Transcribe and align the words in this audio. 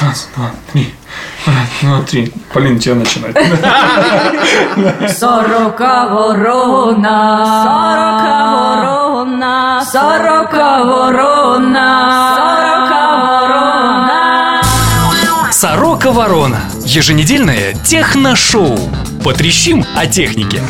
Раз, 0.00 0.28
два, 0.36 0.50
три. 0.72 0.94
Раз, 1.46 1.56
два, 1.82 2.02
три. 2.02 2.32
Полин, 2.52 2.78
тебя 2.78 2.94
начинать. 2.94 3.34
Сорока 5.18 6.08
ворона, 6.08 7.44
сорока 7.64 8.34
ворона, 8.52 9.84
сорока 9.84 10.84
ворона, 10.84 12.34
сорока 12.36 13.02
ворона. 13.16 14.18
Сорока 15.50 16.12
Ворона. 16.12 16.60
Еженедельное 16.84 17.74
техношоу. 17.74 18.78
Потрещим 19.24 19.84
о 19.96 20.06
технике. 20.06 20.62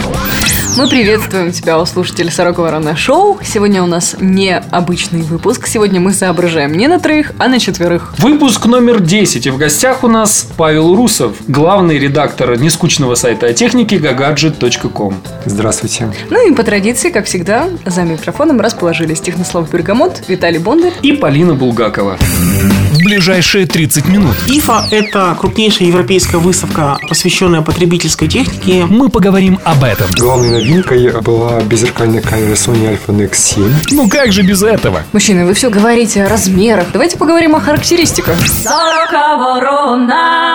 Мы 0.78 0.88
приветствуем 0.88 1.50
тебя, 1.50 1.76
у 1.80 1.84
слушателей 1.86 2.30
Сорока 2.30 2.62
Ворона 2.62 2.94
Шоу. 2.94 3.40
Сегодня 3.42 3.82
у 3.82 3.86
нас 3.86 4.14
необычный 4.20 5.22
выпуск. 5.22 5.66
Сегодня 5.66 5.98
мы 5.98 6.12
соображаем 6.12 6.72
не 6.72 6.86
на 6.86 7.00
троих, 7.00 7.32
а 7.36 7.48
на 7.48 7.58
четверых. 7.58 8.14
Выпуск 8.18 8.64
номер 8.66 9.00
10. 9.00 9.46
И 9.46 9.50
в 9.50 9.58
гостях 9.58 10.04
у 10.04 10.08
нас 10.08 10.48
Павел 10.56 10.94
Русов, 10.94 11.34
главный 11.48 11.98
редактор 11.98 12.56
нескучного 12.56 13.16
сайта 13.16 13.46
о 13.46 13.52
технике 13.54 13.96
gagadget.com. 13.96 15.16
Здравствуйте. 15.46 16.12
Ну 16.30 16.48
и 16.48 16.54
по 16.54 16.62
традиции, 16.62 17.10
как 17.10 17.26
всегда, 17.26 17.68
за 17.84 18.02
микрофоном 18.02 18.60
расположились 18.60 19.20
Технослав 19.20 19.68
Бергамот, 19.68 20.28
Виталий 20.28 20.60
Бондарь. 20.60 20.92
И 21.02 21.10
Полина 21.10 21.54
Булгакова. 21.54 22.18
В 22.18 22.98
ближайшие 22.98 23.66
30 23.66 24.06
минут 24.08 24.36
IFA– 24.46 24.82
это 24.92 25.36
крупнейшая 25.40 25.88
европейская 25.88 26.38
выставка, 26.38 26.98
посвященная 27.08 27.62
потребительской 27.62 28.28
технике. 28.28 28.86
мы 28.86 29.08
поговорим 29.08 29.58
об 29.64 29.82
этом. 29.82 30.06
Главной 30.16 30.67
новинкой 30.68 31.10
была 31.22 31.60
беззеркальная 31.62 32.20
камера 32.20 32.52
Sony 32.52 32.92
Alpha 32.92 33.08
Nex 33.08 33.36
7. 33.36 33.72
Ну 33.92 34.08
как 34.08 34.32
же 34.32 34.42
без 34.42 34.62
этого? 34.62 35.02
Мужчины, 35.12 35.46
вы 35.46 35.54
все 35.54 35.70
говорите 35.70 36.24
о 36.24 36.28
размерах. 36.28 36.88
Давайте 36.92 37.16
поговорим 37.16 37.56
о 37.56 37.60
характеристиках. 37.60 38.36
Сорока 38.46 39.36
ворона. 39.38 40.54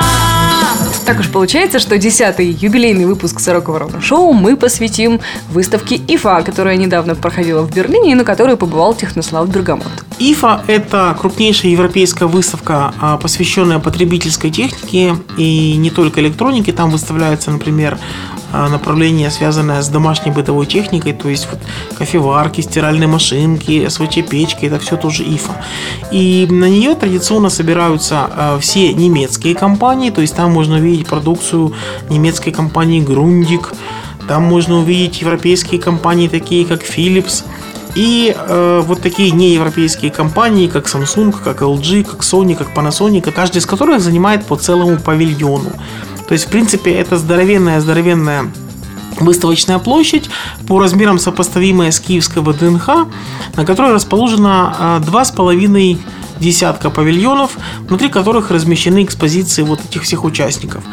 Так 1.05 1.20
уж 1.20 1.29
получается, 1.29 1.79
что 1.79 1.98
десятый 1.98 2.48
юбилейный 2.48 3.05
выпуск 3.05 3.41
Сорока 3.41 3.71
Ворона 3.71 3.99
Шоу 3.99 4.32
мы 4.32 4.55
посвятим 4.55 5.20
выставке 5.49 5.99
ИФА, 6.07 6.43
которая 6.43 6.77
недавно 6.77 7.16
проходила 7.16 7.62
в 7.62 7.73
Берлине 7.73 8.13
и 8.13 8.16
на 8.16 8.23
которой 8.23 8.55
побывал 8.55 8.93
Технослав 8.93 9.49
Бергамот. 9.49 9.91
IFA– 10.20 10.62
это 10.68 11.18
крупнейшая 11.20 11.71
европейская 11.71 12.27
выставка, 12.27 12.93
а, 13.01 13.18
посвященная 13.18 13.79
потребительской 13.79 14.49
технике 14.49 15.16
и 15.38 15.76
не 15.76 15.90
только 15.90 16.21
электронике. 16.21 16.71
Там 16.71 16.90
выставляются, 16.90 17.51
например, 17.51 17.98
а, 18.54 18.70
направления, 18.70 19.32
связанные 19.32 19.82
с 19.82 19.90
домашней 19.90 20.32
бытовой 20.32 20.68
техникой, 20.68 21.13
то 21.13 21.27
есть 21.27 21.48
вот 21.51 21.59
кофеварки, 21.98 22.62
стиральные 22.62 23.07
машинки, 23.07 23.87
СВЧ-печки, 23.87 24.65
это 24.65 24.77
все 24.77 24.95
тоже 24.95 25.23
IFA. 25.23 25.55
И 26.12 26.48
на 26.49 26.70
нее 26.70 26.93
традиционно 26.93 27.49
собираются 27.49 28.29
а, 28.29 28.60
все 28.60 28.93
немецкие 28.93 29.55
компании, 29.55 30.12
то 30.12 30.21
есть 30.21 30.35
там 30.35 30.51
можно 30.51 30.76
увидеть 30.76 31.07
продукцию 31.07 31.73
немецкой 32.10 32.51
компании 32.51 33.04
Grundig, 33.04 33.65
там 34.27 34.43
можно 34.43 34.77
увидеть 34.77 35.21
европейские 35.21 35.82
компании, 35.82 36.27
такие 36.27 36.65
как 36.65 36.84
Philips, 36.84 37.43
и 37.95 38.35
э, 38.35 38.82
вот 38.84 39.01
такие 39.01 39.32
неевропейские 39.32 40.12
компании, 40.12 40.67
как 40.67 40.85
Samsung, 40.85 41.35
как 41.43 41.62
LG, 41.62 42.04
как 42.04 42.21
Sony, 42.21 42.55
как 42.55 42.76
Panasonic, 42.76 43.32
каждый 43.32 43.57
из 43.57 43.65
которых 43.65 44.01
занимает 44.01 44.45
по 44.45 44.55
целому 44.55 44.98
павильону. 44.98 45.71
То 46.34 46.35
есть, 46.35 46.48
в 46.48 46.49
принципе, 46.49 46.91
это 46.93 47.20
здоровенная-здоровенная 47.20 48.51
выставочная 49.20 49.77
площадь, 49.77 50.31
по 50.67 50.79
размерам 50.79 51.20
сопоставимая 51.20 51.91
с 51.91 51.99
киевской 51.99 52.39
ВДНХ, 52.39 52.87
на 53.55 53.65
которой 53.67 53.93
расположено 53.93 54.76
а, 54.76 54.99
два 54.99 55.26
с 55.26 55.29
половиной 55.29 55.99
десятка 56.39 56.89
павильонов, 56.89 57.51
внутри 57.87 58.09
которых 58.09 58.49
размещены 58.49 59.04
экспозиции 59.04 59.61
вот 59.61 59.79
этих 59.85 60.01
всех 60.01 60.23
участников. 60.23 60.84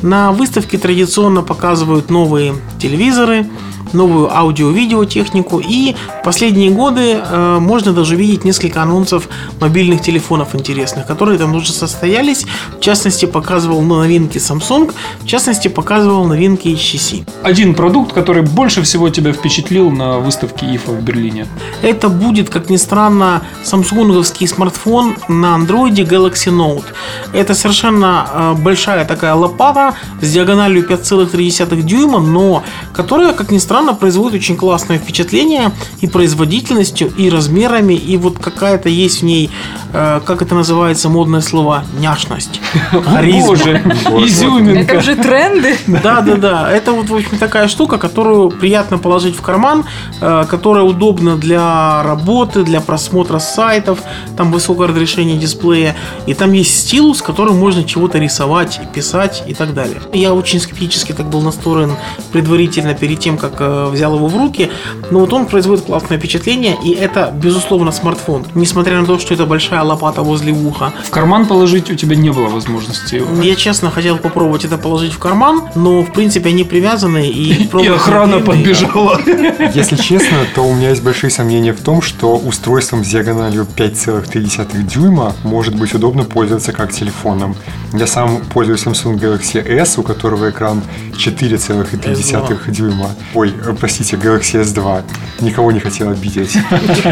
На 0.00 0.30
выставке 0.30 0.78
традиционно 0.78 1.42
показывают 1.42 2.08
новые 2.08 2.54
телевизоры, 2.78 3.48
новую 3.94 4.34
аудио-видеотехнику 4.36 5.60
и 5.60 5.94
в 6.20 6.24
последние 6.24 6.70
годы 6.70 7.20
э, 7.24 7.58
можно 7.60 7.92
даже 7.92 8.16
видеть 8.16 8.44
несколько 8.44 8.82
анонсов 8.82 9.28
мобильных 9.60 10.02
телефонов 10.02 10.54
интересных, 10.54 11.06
которые 11.06 11.38
там 11.38 11.54
уже 11.54 11.72
состоялись. 11.72 12.46
В 12.78 12.80
частности, 12.80 13.26
показывал 13.26 13.82
новинки 13.82 14.38
Samsung, 14.38 14.92
в 15.20 15.26
частности, 15.26 15.68
показывал 15.68 16.24
новинки 16.24 16.68
HTC. 16.68 17.26
Один 17.42 17.74
продукт, 17.74 18.12
который 18.12 18.42
больше 18.42 18.82
всего 18.82 19.08
тебя 19.10 19.32
впечатлил 19.32 19.90
на 19.90 20.18
выставке 20.18 20.66
IFA 20.66 20.98
в 20.98 21.02
Берлине. 21.02 21.46
Это 21.82 22.08
будет, 22.08 22.50
как 22.50 22.70
ни 22.70 22.76
странно, 22.76 23.42
самсунговский 23.62 24.48
смартфон 24.48 25.16
на 25.28 25.54
андроиде 25.54 26.02
Galaxy 26.02 26.50
Note. 26.50 26.84
Это 27.32 27.54
совершенно 27.54 28.26
э, 28.32 28.54
большая 28.54 29.04
такая 29.04 29.34
лопата 29.34 29.94
с 30.20 30.32
диагональю 30.32 30.86
5,3 30.88 31.82
дюйма, 31.82 32.20
но 32.20 32.62
которая, 32.92 33.32
как 33.32 33.50
ни 33.50 33.58
странно, 33.58 33.83
производит 33.92 34.40
очень 34.40 34.56
классное 34.56 34.98
впечатление 34.98 35.72
и 36.00 36.06
производительностью, 36.06 37.12
и 37.16 37.28
размерами, 37.28 37.94
и 37.94 38.16
вот 38.16 38.38
какая-то 38.38 38.88
есть 38.88 39.20
в 39.20 39.24
ней, 39.24 39.50
э, 39.92 40.20
как 40.24 40.42
это 40.42 40.54
называется, 40.54 41.08
модное 41.08 41.40
слово, 41.40 41.84
няшность. 41.98 42.60
Харизма. 42.90 43.48
Боже, 43.48 43.82
изюминка. 44.26 44.94
Это 44.94 44.98
уже 44.98 45.16
тренды. 45.16 45.76
Да, 45.86 46.20
да, 46.20 46.36
да. 46.36 46.72
Это 46.72 46.92
вот, 46.92 47.08
в 47.08 47.14
общем, 47.14 47.38
такая 47.38 47.68
штука, 47.68 47.98
которую 47.98 48.50
приятно 48.50 48.98
положить 48.98 49.36
в 49.36 49.42
карман, 49.42 49.84
э, 50.20 50.44
которая 50.48 50.84
удобна 50.84 51.36
для 51.36 52.02
работы, 52.02 52.64
для 52.64 52.80
просмотра 52.80 53.38
сайтов, 53.38 53.98
там 54.36 54.52
высокое 54.52 54.88
разрешение 54.88 55.36
дисплея, 55.36 55.96
и 56.26 56.34
там 56.34 56.52
есть 56.52 56.78
стилус, 56.78 57.22
которым 57.22 57.58
можно 57.58 57.84
чего-то 57.84 58.18
рисовать, 58.18 58.80
писать 58.94 59.42
и 59.46 59.54
так 59.54 59.74
далее. 59.74 60.00
Я 60.12 60.34
очень 60.34 60.60
скептически 60.60 61.12
так 61.12 61.26
был 61.26 61.40
настроен 61.40 61.92
предварительно 62.32 62.94
перед 62.94 63.20
тем, 63.20 63.36
как 63.36 63.54
э, 63.58 63.64
взял 63.90 64.14
его 64.14 64.26
в 64.26 64.36
руки, 64.36 64.70
но 65.10 65.20
вот 65.20 65.32
он 65.32 65.46
производит 65.46 65.84
классное 65.84 66.18
впечатление, 66.18 66.76
и 66.84 66.92
это, 66.92 67.32
безусловно, 67.34 67.92
смартфон. 67.92 68.46
Несмотря 68.54 69.00
на 69.00 69.06
то, 69.06 69.18
что 69.18 69.34
это 69.34 69.46
большая 69.46 69.82
лопата 69.82 70.22
возле 70.22 70.52
уха. 70.52 70.92
В 71.04 71.10
карман 71.10 71.46
положить 71.46 71.90
у 71.90 71.94
тебя 71.94 72.16
не 72.16 72.30
было 72.30 72.48
возможности. 72.48 73.22
Я, 73.42 73.54
честно, 73.54 73.90
хотел 73.90 74.18
попробовать 74.18 74.64
это 74.64 74.78
положить 74.78 75.12
в 75.12 75.18
карман, 75.18 75.62
но, 75.74 76.02
в 76.02 76.12
принципе, 76.12 76.50
они 76.50 76.64
привязаны 76.64 77.28
и... 77.28 77.68
И 77.84 77.88
охрана 77.88 78.40
подбежала. 78.40 79.20
Если 79.74 79.96
честно, 79.96 80.38
то 80.54 80.62
у 80.62 80.74
меня 80.74 80.90
есть 80.90 81.02
большие 81.02 81.30
сомнения 81.30 81.72
в 81.72 81.80
том, 81.80 82.00
что 82.02 82.36
устройством 82.36 83.04
с 83.04 83.08
диагональю 83.08 83.66
5,3 83.76 84.82
дюйма 84.84 85.34
может 85.42 85.74
быть 85.74 85.94
удобно 85.94 86.24
пользоваться 86.24 86.72
как 86.72 86.92
телефоном. 86.92 87.56
Я 87.92 88.06
сам 88.06 88.40
пользуюсь 88.52 88.84
Samsung 88.84 89.18
Galaxy 89.18 89.60
S, 89.60 89.98
у 89.98 90.02
которого 90.02 90.50
экран 90.50 90.82
4,3 91.12 92.70
дюйма. 92.70 93.10
Ой, 93.34 93.50
э, 93.50 93.53
простите, 93.78 94.16
Galaxy 94.16 94.62
S2. 94.62 95.02
Никого 95.40 95.72
не 95.72 95.80
хотел 95.80 96.10
обидеть. 96.10 96.56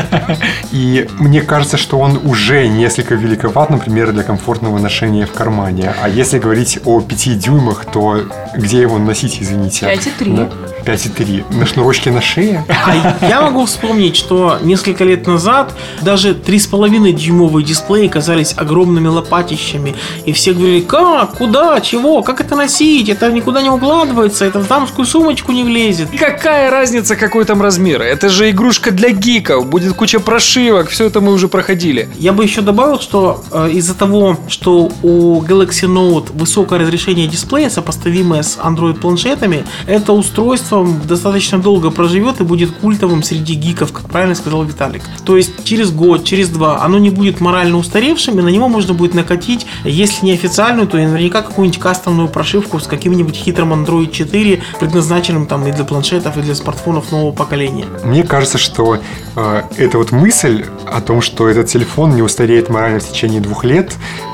И 0.72 1.08
мне 1.19 1.42
кажется, 1.42 1.76
что 1.76 1.98
он 1.98 2.20
уже 2.25 2.66
несколько 2.69 3.14
великоват, 3.14 3.70
например, 3.70 4.12
для 4.12 4.22
комфортного 4.22 4.78
ношения 4.78 5.26
в 5.26 5.32
кармане. 5.32 5.94
А 6.03 6.08
если 6.08 6.38
говорить 6.38 6.78
о 6.84 7.00
5 7.00 7.38
дюймах, 7.38 7.84
то 7.84 8.22
где 8.56 8.80
его 8.80 8.98
носить, 8.98 9.38
извините? 9.41 9.86
5,3. 9.86 10.72
На- 10.87 10.93
5,3. 10.93 11.44
На 11.59 11.66
шнурочке 11.66 12.10
на 12.10 12.20
шее? 12.20 12.65
А 12.69 13.26
я 13.26 13.41
могу 13.43 13.65
вспомнить, 13.66 14.16
что 14.16 14.59
несколько 14.62 15.04
лет 15.04 15.26
назад 15.26 15.75
даже 16.03 16.34
3,5 16.34 17.12
дюймовые 17.12 17.65
дисплеи 17.65 18.09
казались 18.09 18.54
огромными 18.56 19.09
лопатищами. 19.09 19.94
И 20.25 20.32
все 20.32 20.53
говорили, 20.53 20.81
как, 20.81 21.34
куда, 21.34 21.81
чего, 21.81 22.22
как 22.22 22.41
это 22.41 22.56
носить, 22.56 23.09
это 23.09 23.31
никуда 23.32 23.62
не 23.62 23.71
укладывается, 23.71 24.44
это 24.44 24.59
в 24.60 24.69
дамскую 24.69 25.06
сумочку 25.06 25.53
не 25.53 25.65
влезет. 25.65 26.09
Какая 26.19 26.71
разница, 26.71 27.16
какой 27.16 27.44
там 27.44 27.62
размер? 27.62 28.03
Это 28.03 28.28
же 28.28 28.50
игрушка 28.50 28.91
для 28.91 29.10
гиков, 29.10 29.66
будет 29.69 29.94
куча 29.94 30.21
прошивок, 30.21 30.88
все 30.88 31.06
это 31.06 31.21
мы 31.21 31.32
уже 31.32 31.48
проходили. 31.48 32.09
Я 32.19 32.32
бы 32.32 32.44
еще 32.44 32.60
добавил, 32.60 33.00
что 33.00 33.42
э, 33.50 33.71
из-за 33.72 33.94
того, 33.94 34.37
что 34.48 34.91
у 35.03 35.42
Galaxy 35.42 35.86
Note 35.86 36.30
высокое 36.34 36.78
разрешение 36.78 37.27
дисплея, 37.27 37.71
сопоставимое 37.71 38.42
с 38.42 38.59
Android 38.59 38.95
планшетами, 38.95 39.65
это 39.86 40.12
устройство 40.12 40.72
достаточно 41.07 41.59
долго 41.59 41.91
проживет 41.91 42.41
и 42.41 42.45
будет 42.45 42.71
культовым 42.71 43.22
среди 43.22 43.54
гиков, 43.54 43.92
как 43.92 44.09
правильно 44.09 44.34
сказал 44.34 44.65
Виталик. 44.65 45.03
То 45.24 45.36
есть 45.36 45.65
через 45.65 45.91
год, 45.91 46.24
через 46.24 46.48
два 46.48 46.83
оно 46.83 46.98
не 46.98 47.10
будет 47.10 47.41
морально 47.41 47.78
устаревшим, 47.78 48.39
и 48.39 48.42
на 48.42 48.48
него 48.48 48.69
можно 48.69 48.95
будет 48.95 49.15
накатить, 49.15 49.66
если 49.84 50.27
не 50.27 50.33
официальную, 50.33 50.89
то 50.89 50.98
и 50.98 51.07
наверняка 51.07 51.42
какую-нибудь 51.42 51.80
кастомную 51.80 52.28
прошивку 52.28 52.80
с 52.80 52.86
каким-нибудь 52.86 53.34
хитрым 53.34 53.72
Android 53.72 54.10
4, 54.10 54.63
предназначенным 54.80 55.47
там 55.47 55.66
и 55.66 55.72
для 55.72 55.84
планшетов, 55.84 56.36
и 56.36 56.41
для 56.41 56.54
смартфонов 56.54 57.13
нового 57.13 57.33
поколения. 57.33 57.86
Мне 58.04 58.22
кажется, 58.22 58.59
что 58.59 58.98
э, 59.36 59.63
эта 59.77 59.98
вот 59.98 60.13
мысль 60.13 60.65
о 60.86 61.01
том, 61.01 61.21
что 61.21 61.48
этот 61.48 61.69
телефон 61.69 62.15
не 62.15 62.22
устареет 62.22 62.69
морально 62.69 63.01
в 63.01 63.09
течение 63.09 63.41
двух 63.41 63.65
лет, 63.65 63.92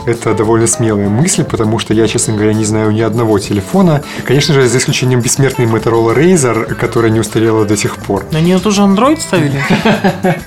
это 0.09 0.35
довольно 0.35 0.67
смелая 0.67 1.09
мысль, 1.09 1.45
потому 1.45 1.79
что 1.79 1.95
я, 1.95 2.09
честно 2.09 2.35
говоря, 2.35 2.55
не 2.55 2.65
знаю 2.65 2.91
ни 2.91 3.01
одного 3.01 3.39
телефона. 3.39 4.03
Конечно 4.25 4.55
же, 4.55 4.67
за 4.69 4.79
исключением 4.79 5.21
бессмертной 5.21 5.67
Motorola 5.67 6.17
Razer, 6.17 6.75
которая 6.75 7.11
не 7.11 7.21
устарела 7.21 7.65
до 7.65 7.77
сих 7.77 7.97
пор, 7.97 8.25
На 8.33 8.41
нее 8.41 8.59
тоже 8.59 8.83
Android 8.83 9.21
ставили? 9.21 9.63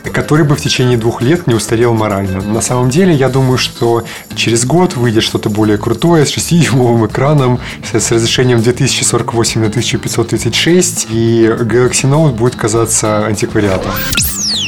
который 0.12 0.46
бы 0.46 0.56
в 0.56 0.62
течение 0.62 0.98
двух 0.98 1.22
лет 1.22 1.48
не 1.48 1.54
устарел 1.54 1.94
морально. 1.94 2.42
На 2.42 2.62
самом 2.62 2.90
деле, 2.90 3.14
я 3.14 3.30
думаю, 3.30 3.58
что 3.58 4.04
через 4.36 4.66
год 4.66 4.96
выйдет 4.96 5.24
что-то 5.24 5.50
более 5.50 5.78
крутое 5.78 6.26
с 6.26 6.36
6-дюймовым 6.36 7.08
экраном, 7.08 7.60
с, 7.92 8.00
с 8.00 8.12
разрешением 8.12 8.62
2048 8.62 9.62
на 9.62 9.68
1536, 9.68 11.08
и 11.10 11.46
Galaxy 11.46 12.10
Note 12.10 12.36
будет 12.36 12.56
казаться 12.56 13.26
антиквариатом. 13.26 13.92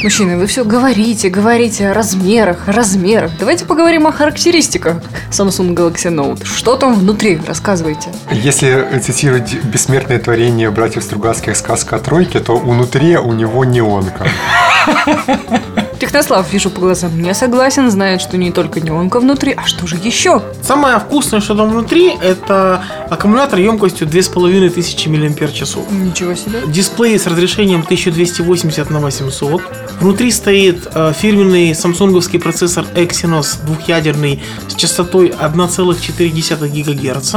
Мужчины, 0.04 0.36
вы 0.36 0.46
все 0.46 0.64
говорите, 0.66 1.30
говорите 1.30 1.88
о 1.88 1.94
размерах, 1.94 2.68
размерах. 2.68 3.30
Давайте 3.38 3.64
поговорим 3.64 4.06
о 4.06 4.12
характеристиках 4.12 4.98
Samsung 5.30 5.74
Galaxy 5.74 6.14
Note. 6.14 6.44
Что 6.44 6.76
там 6.76 6.94
внутри? 6.94 7.40
Рассказывайте. 7.46 8.10
Если 8.30 9.00
цитировать 9.02 9.54
бессмертное 9.64 10.18
творение 10.18 10.70
братьев 10.70 11.04
Стругацких 11.04 11.56
«Сказка 11.56 11.96
о 11.96 11.98
тройке», 12.00 12.40
то 12.40 12.56
внутри 12.56 13.16
у 13.16 13.32
него 13.32 13.64
неонка. 13.64 14.28
Технослав, 15.98 16.52
вижу 16.52 16.68
по 16.68 16.80
глазам, 16.80 17.18
не 17.22 17.32
согласен, 17.32 17.90
знает, 17.90 18.20
что 18.20 18.36
не 18.36 18.50
только 18.50 18.80
неонка 18.80 19.20
внутри, 19.20 19.54
а 19.56 19.66
что 19.66 19.86
же 19.86 19.96
еще? 19.96 20.42
Самое 20.62 20.98
вкусное, 20.98 21.40
что 21.40 21.54
там 21.54 21.70
внутри, 21.70 22.12
это 22.20 22.82
аккумулятор 23.08 23.58
емкостью 23.58 24.06
2500 24.06 25.06
мАч. 25.06 25.30
Ничего 25.90 26.34
себе. 26.34 26.60
Дисплей 26.66 27.18
с 27.18 27.26
разрешением 27.26 27.80
1280 27.80 28.90
на 28.90 29.00
800. 29.00 29.62
Внутри 30.00 30.30
стоит 30.30 30.88
э, 30.92 31.12
фирменный 31.16 31.74
самсунговский 31.74 32.38
процессор 32.38 32.84
Exynos 32.94 33.64
двухъядерный 33.64 34.42
с 34.68 34.74
частотой 34.74 35.28
1,4 35.28 36.68
ГГц. 36.68 37.34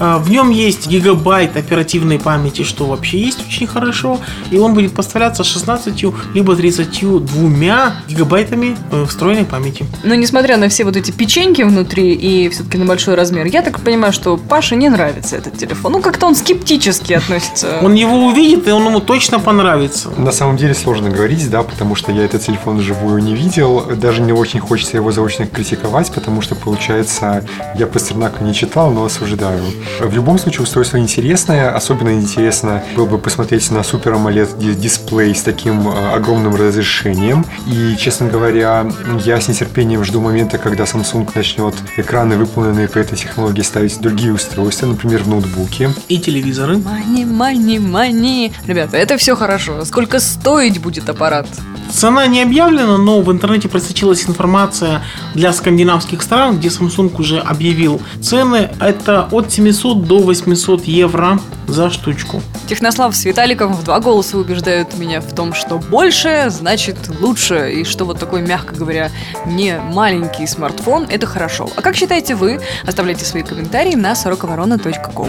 Э, 0.00 0.16
в 0.18 0.30
нем 0.30 0.50
есть 0.50 0.88
гигабайт 0.88 1.56
оперативной 1.56 2.18
памяти, 2.18 2.62
что 2.62 2.86
вообще 2.86 3.18
есть 3.18 3.46
очень 3.46 3.66
хорошо. 3.66 4.18
И 4.50 4.58
он 4.58 4.74
будет 4.74 4.94
поставляться 4.94 5.44
16 5.44 6.04
либо 6.34 6.56
32 6.56 7.94
гигабайтами 8.08 8.76
э, 8.90 9.04
встроенной 9.06 9.44
памяти. 9.44 9.86
Но 10.02 10.14
несмотря 10.14 10.56
на 10.56 10.68
все 10.68 10.84
вот 10.84 10.96
эти 10.96 11.10
печеньки 11.10 11.62
внутри 11.62 12.14
и 12.14 12.48
все-таки 12.48 12.78
на 12.78 12.86
большой 12.86 13.14
размер, 13.14 13.46
я 13.46 13.62
так 13.62 13.80
понимаю, 13.80 14.12
что 14.12 14.36
Паше 14.36 14.76
не 14.76 14.88
нравится 14.88 15.36
этот 15.36 15.58
телефон. 15.58 15.92
Ну, 15.92 16.00
как-то 16.00 16.26
он 16.26 16.34
скептически 16.34 17.12
относится. 17.12 17.78
Он 17.82 17.94
его 17.94 18.26
увидит, 18.26 18.66
и 18.66 18.70
он 18.70 18.86
ему 18.86 19.00
точно 19.00 19.38
понравится. 19.40 20.10
На 20.16 20.32
самом 20.32 20.56
деле 20.56 20.74
сложно 20.74 21.10
говорить, 21.10 21.48
да, 21.50 21.62
потому 21.62 21.94
что 21.98 22.12
я 22.12 22.24
этот 22.24 22.42
телефон 22.42 22.78
вживую 22.78 23.22
не 23.22 23.34
видел. 23.34 23.84
Даже 23.96 24.22
не 24.22 24.32
очень 24.32 24.60
хочется 24.60 24.96
его 24.96 25.10
заочно 25.12 25.46
критиковать, 25.46 26.10
потому 26.12 26.40
что, 26.40 26.54
получается, 26.54 27.44
я 27.74 27.86
Пастернака 27.86 28.42
не 28.42 28.54
читал, 28.54 28.90
но 28.90 29.04
осуждаю. 29.04 29.62
В 30.00 30.14
любом 30.14 30.38
случае, 30.38 30.62
устройство 30.62 30.96
интересное. 30.98 31.74
Особенно 31.74 32.10
интересно 32.14 32.82
было 32.96 33.06
бы 33.06 33.18
посмотреть 33.18 33.70
на 33.70 33.78
Super 33.78 34.14
AMOLED 34.14 34.58
ди- 34.58 34.74
дисплей 34.74 35.34
с 35.34 35.42
таким 35.42 35.88
э, 35.88 36.14
огромным 36.14 36.54
разрешением. 36.54 37.44
И, 37.66 37.96
честно 37.98 38.28
говоря, 38.28 38.86
я 39.24 39.40
с 39.40 39.48
нетерпением 39.48 40.04
жду 40.04 40.20
момента, 40.20 40.58
когда 40.58 40.84
Samsung 40.84 41.28
начнет 41.34 41.74
экраны, 41.96 42.36
выполненные 42.36 42.88
по 42.88 42.98
этой 42.98 43.16
технологии, 43.18 43.62
ставить 43.62 43.94
в 43.94 44.00
другие 44.00 44.32
устройства, 44.32 44.86
например, 44.86 45.22
в 45.24 45.28
ноутбуке. 45.28 45.90
И 46.08 46.18
телевизоры. 46.18 46.78
Мани, 46.78 47.24
мани, 47.24 47.78
мани. 47.78 48.52
Ребята, 48.66 48.96
это 48.96 49.16
все 49.16 49.34
хорошо. 49.36 49.84
Сколько 49.84 50.20
стоить 50.20 50.80
будет 50.80 51.08
аппарат? 51.08 51.46
Цена 51.90 52.26
не 52.26 52.42
объявлена, 52.42 52.98
но 52.98 53.20
в 53.20 53.32
интернете 53.32 53.68
просочилась 53.68 54.28
информация 54.28 55.02
для 55.34 55.52
скандинавских 55.52 56.22
стран, 56.22 56.58
где 56.58 56.68
Samsung 56.68 57.14
уже 57.18 57.40
объявил 57.40 58.00
цены. 58.22 58.70
Это 58.80 59.28
от 59.30 59.50
700 59.52 60.04
до 60.04 60.18
800 60.18 60.84
евро 60.84 61.38
за 61.66 61.90
штучку. 61.90 62.42
Технослав 62.66 63.14
с 63.14 63.24
Виталиком 63.24 63.74
в 63.74 63.84
два 63.84 64.00
голоса 64.00 64.38
убеждают 64.38 64.96
меня 64.98 65.20
в 65.20 65.34
том, 65.34 65.54
что 65.54 65.78
больше 65.78 66.46
значит 66.48 66.96
лучше, 67.20 67.72
и 67.72 67.84
что 67.84 68.04
вот 68.04 68.18
такой, 68.18 68.42
мягко 68.42 68.74
говоря, 68.74 69.10
не 69.46 69.78
маленький 69.78 70.46
смартфон– 70.46 71.06
это 71.10 71.26
хорошо. 71.26 71.68
А 71.76 71.82
как 71.82 71.96
считаете 71.96 72.34
вы? 72.34 72.60
Оставляйте 72.86 73.24
свои 73.24 73.42
комментарии 73.42 73.94
на 73.94 74.14
сорокаворона.com. 74.14 75.28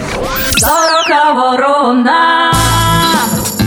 Сорока 0.57 1.33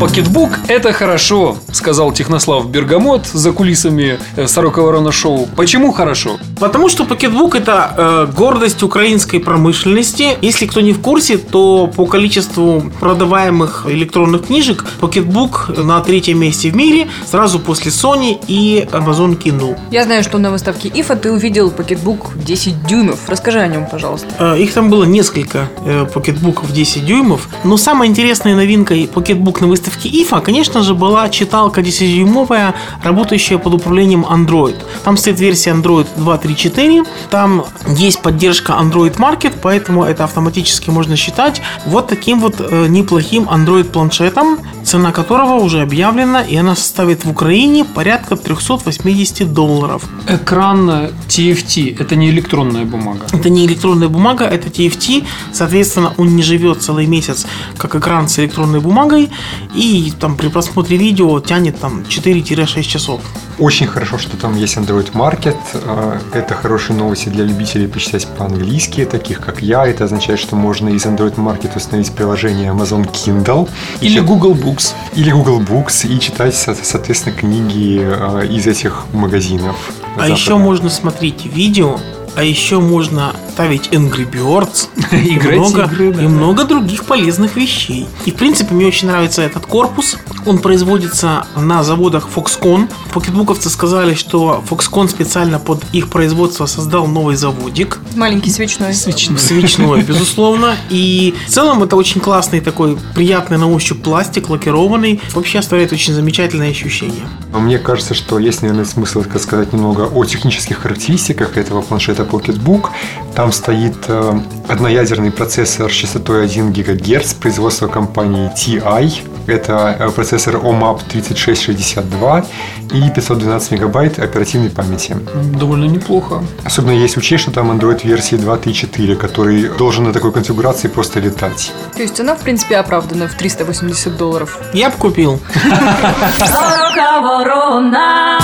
ворона. 0.02 0.12
Pocketbook– 0.12 0.50
это 0.68 0.92
хорошо, 0.92 1.56
сказал 1.72 2.12
Технослав 2.12 2.68
Бергамот 2.68 3.26
за 3.26 3.52
кулисами 3.52 4.18
э, 4.36 4.46
Сорока 4.46 4.82
Ворона 4.82 5.12
Шоу. 5.12 5.48
Почему 5.56 5.92
хорошо? 5.92 6.38
Потому 6.60 6.88
что 6.88 7.04
Pocketbook 7.04 7.56
это 7.56 7.94
э, 7.96 8.32
гордость 8.36 8.82
украинской 8.82 9.38
промышленности. 9.38 10.36
Если 10.42 10.66
кто 10.66 10.80
не 10.80 10.92
в 10.92 11.00
курсе, 11.00 11.38
то 11.38 11.86
по 11.86 12.06
количеству 12.06 12.90
продаваемых 13.00 13.86
электронных 13.88 14.46
книжек 14.46 14.84
Pocketbook 15.00 15.82
на 15.82 16.00
третьем 16.00 16.38
месте 16.38 16.70
в 16.70 16.76
мире, 16.76 17.08
сразу 17.26 17.58
после 17.58 17.90
Sony 17.90 18.38
и 18.48 18.86
Amazon 18.92 19.38
Kindle. 19.40 19.76
Я 19.90 20.04
знаю, 20.04 20.22
что 20.22 20.38
на 20.38 20.50
выставке 20.50 20.88
IFA 20.88 21.16
ты 21.16 21.32
увидел 21.32 21.70
Pocketbook 21.70 22.32
10 22.36 22.86
дюймов. 22.86 23.20
Расскажи 23.28 23.60
о 23.60 23.66
нем, 23.68 23.86
пожалуйста. 23.90 24.28
Э, 24.38 24.58
Их 24.58 24.72
там 24.72 24.90
было 24.90 25.04
несколько 25.04 25.68
э, 25.84 26.06
Pocketbook 26.12 26.62
ов 26.62 26.72
10 26.72 27.04
дюймов. 27.06 27.48
Но 27.64 27.76
самая 27.76 28.08
интересная 28.08 28.54
новинка 28.56 28.94
и 28.94 29.06
Pocketbook 29.06 29.60
на 29.60 29.66
выставке 29.66 29.91
IFA, 30.08 30.40
конечно 30.42 30.82
же, 30.82 30.94
была 30.94 31.28
читалка 31.28 31.80
10-дюймовая, 31.80 32.74
работающая 33.02 33.58
под 33.58 33.74
управлением 33.74 34.24
Android. 34.24 34.76
Там 35.04 35.16
стоит 35.16 35.40
версия 35.40 35.70
Android 35.70 36.06
2.3.4. 36.16 37.06
Там 37.30 37.64
есть 37.86 38.22
поддержка 38.22 38.72
Android 38.72 39.16
Market, 39.16 39.54
поэтому 39.62 40.04
это 40.04 40.24
автоматически 40.24 40.90
можно 40.90 41.16
считать 41.16 41.62
вот 41.86 42.08
таким 42.08 42.40
вот 42.40 42.56
э, 42.60 42.86
неплохим 42.88 43.44
Android 43.44 43.84
планшетом, 43.84 44.58
цена 44.84 45.12
которого 45.12 45.54
уже 45.54 45.80
объявлена, 45.82 46.42
и 46.42 46.56
она 46.56 46.74
составит 46.74 47.24
в 47.24 47.30
Украине 47.30 47.84
порядка 47.84 48.36
380 48.36 49.52
долларов. 49.52 50.02
Экран 50.28 50.90
TFT– 51.28 51.96
это 51.98 52.16
не 52.16 52.30
электронная 52.30 52.84
бумага. 52.84 53.26
Это 53.32 53.50
не 53.50 53.66
электронная 53.66 54.08
бумага, 54.08 54.44
это 54.44 54.68
TFT. 54.68 55.24
Соответственно, 55.52 56.12
он 56.16 56.36
не 56.36 56.42
живет 56.42 56.82
целый 56.82 57.06
месяц, 57.06 57.46
как 57.78 57.94
экран 57.94 58.28
с 58.28 58.38
электронной 58.38 58.80
бумагой. 58.80 59.30
И 59.74 60.12
там 60.20 60.36
при 60.36 60.48
просмотре 60.48 60.96
видео 60.98 61.40
тянет 61.40 61.80
там 61.80 62.00
4-6 62.08 62.82
часов. 62.82 63.20
Очень 63.58 63.86
хорошо, 63.86 64.18
что 64.18 64.36
там 64.36 64.54
есть 64.56 64.76
Android 64.76 65.12
Market. 65.12 65.56
Э, 65.74 66.18
Это 66.34 66.54
хорошие 66.54 66.96
новости 66.96 67.28
для 67.30 67.44
любителей 67.44 67.86
почитать 67.86 68.26
по-английски, 68.38 69.04
таких 69.06 69.40
как 69.40 69.62
я. 69.62 69.86
Это 69.86 70.04
означает, 70.04 70.40
что 70.40 70.56
можно 70.56 70.88
из 70.90 71.06
Android 71.06 71.36
Market 71.36 71.76
установить 71.76 72.12
приложение 72.12 72.70
Amazon 72.72 73.10
Kindle. 73.10 73.68
Или 74.00 74.14
чит- 74.16 74.24
Google 74.26 74.54
Books. 74.54 74.92
или 75.14 75.30
Google 75.30 75.60
Books 75.60 76.06
и 76.06 76.18
читать, 76.20 76.54
со- 76.54 76.74
соответственно, 76.74 77.34
книги 77.36 78.00
э, 78.02 78.46
из 78.50 78.66
этих 78.66 79.04
магазинов. 79.12 79.76
А 80.18 80.28
еще 80.28 80.44
западных. 80.46 80.64
можно 80.66 80.90
смотреть 80.90 81.46
видео, 81.46 81.98
а 82.34 82.42
еще 82.42 82.80
можно 82.80 83.34
ставить 83.52 83.88
Angry 83.88 84.30
Birds 84.30 84.88
и 85.12 85.38
много, 85.38 85.84
игры, 85.84 86.12
да. 86.12 86.22
и 86.22 86.26
много 86.26 86.64
других 86.64 87.04
полезных 87.04 87.56
вещей. 87.56 88.06
И 88.24 88.30
в 88.30 88.34
принципе 88.34 88.74
мне 88.74 88.86
очень 88.86 89.08
нравится 89.08 89.42
этот 89.42 89.66
корпус. 89.66 90.16
Он 90.46 90.58
производится 90.58 91.46
на 91.56 91.82
заводах 91.84 92.28
Foxconn. 92.34 92.90
Покетбуковцы 93.12 93.68
сказали, 93.68 94.14
что 94.14 94.64
Foxconn 94.68 95.08
специально 95.08 95.58
под 95.58 95.84
их 95.92 96.08
производство 96.08 96.66
создал 96.66 97.06
новый 97.06 97.36
заводик. 97.36 98.00
Маленький 98.16 98.50
свечной. 98.50 98.94
Свечной. 98.94 99.38
Свечной, 99.38 100.02
безусловно. 100.08 100.74
И 100.90 101.34
в 101.46 101.50
целом 101.50 101.82
это 101.82 101.96
очень 101.96 102.20
классный 102.20 102.60
такой 102.60 102.98
приятный 103.14 103.58
на 103.58 103.70
ощупь 103.70 104.02
пластик, 104.02 104.48
лакированный. 104.48 105.20
Вообще 105.34 105.58
оставляет 105.58 105.92
очень 105.92 106.14
замечательное 106.14 106.70
ощущение. 106.70 107.28
Но 107.52 107.60
Мне 107.60 107.78
кажется, 107.78 108.14
что 108.14 108.38
есть, 108.38 108.62
наверное, 108.62 108.84
смысл 108.84 109.22
сказать 109.38 109.72
немного 109.72 110.02
о 110.02 110.24
технических 110.24 110.78
характеристиках 110.78 111.56
этого 111.56 111.82
планшета 111.82 112.21
Pocketbook. 112.22 112.88
Там 113.34 113.52
стоит 113.52 113.96
э, 114.08 114.40
одноядерный 114.68 115.30
процессор 115.30 115.90
с 115.90 115.94
частотой 115.94 116.44
1 116.44 116.72
ГГц 116.72 117.34
производства 117.34 117.88
компании 117.88 118.50
TI. 118.54 119.12
Это 119.46 119.96
э, 119.98 120.10
процессор 120.10 120.56
OMAP 120.56 121.00
3662 121.08 122.44
и 122.92 123.10
512 123.10 123.70
мегабайт 123.72 124.18
оперативной 124.18 124.70
памяти. 124.70 125.16
Довольно 125.58 125.86
неплохо. 125.86 126.42
Особенно 126.64 126.92
есть 126.92 127.16
учесть, 127.16 127.42
что 127.42 127.52
там 127.52 127.70
Android 127.70 128.06
версии 128.06 128.36
2.3.4, 128.36 129.16
который 129.16 129.68
должен 129.78 130.04
на 130.04 130.12
такой 130.12 130.32
конфигурации 130.32 130.88
просто 130.88 131.20
летать. 131.20 131.72
То 131.96 132.02
есть 132.02 132.16
цена, 132.16 132.34
в 132.34 132.40
принципе, 132.40 132.76
оправдана 132.76 133.28
в 133.28 133.34
380 133.34 134.16
долларов. 134.16 134.58
Я 134.74 134.90
бы 134.90 134.96
купил. 134.96 135.40
Ворона. 137.22 138.38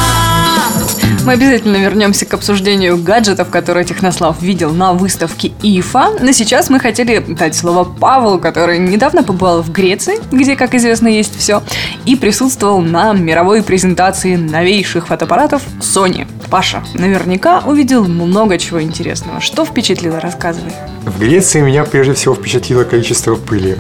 Мы 1.29 1.35
обязательно 1.35 1.77
вернемся 1.77 2.25
к 2.25 2.33
обсуждению 2.33 2.97
гаджетов, 2.97 3.51
которые 3.51 3.85
Технослав 3.85 4.41
видел 4.41 4.71
на 4.71 4.95
выставке 4.95 5.53
ИФА. 5.63 6.21
Но 6.23 6.33
сейчас 6.33 6.71
мы 6.71 6.81
хотели 6.81 7.19
дать 7.19 7.55
слово 7.55 7.85
Павлу, 7.85 8.39
который 8.39 8.79
недавно 8.79 9.23
побывал 9.23 9.61
в 9.61 9.71
Греции, 9.71 10.21
где, 10.33 10.57
как 10.57 10.75
известно, 10.75 11.07
есть 11.07 11.39
все, 11.39 11.63
и 12.07 12.17
присутствовал 12.17 12.81
на 12.81 13.13
мировой 13.13 13.63
презентации 13.63 14.37
новейших 14.37 15.09
фотоаппаратов 15.09 15.61
Sony. 15.81 16.27
Паша 16.49 16.83
наверняка 16.95 17.61
увидел 17.67 18.07
много 18.07 18.57
чего 18.57 18.81
интересного. 18.81 19.43
Что 19.43 19.67
впечатлило? 19.67 20.21
Рассказывай. 20.21 20.73
В 21.05 21.19
Греции 21.19 21.61
меня 21.61 21.85
прежде 21.85 22.15
всего 22.15 22.35
впечатлило 22.35 22.85
количество 22.85 23.35
пыли. 23.35 23.77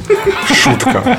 Шутка. 0.53 1.19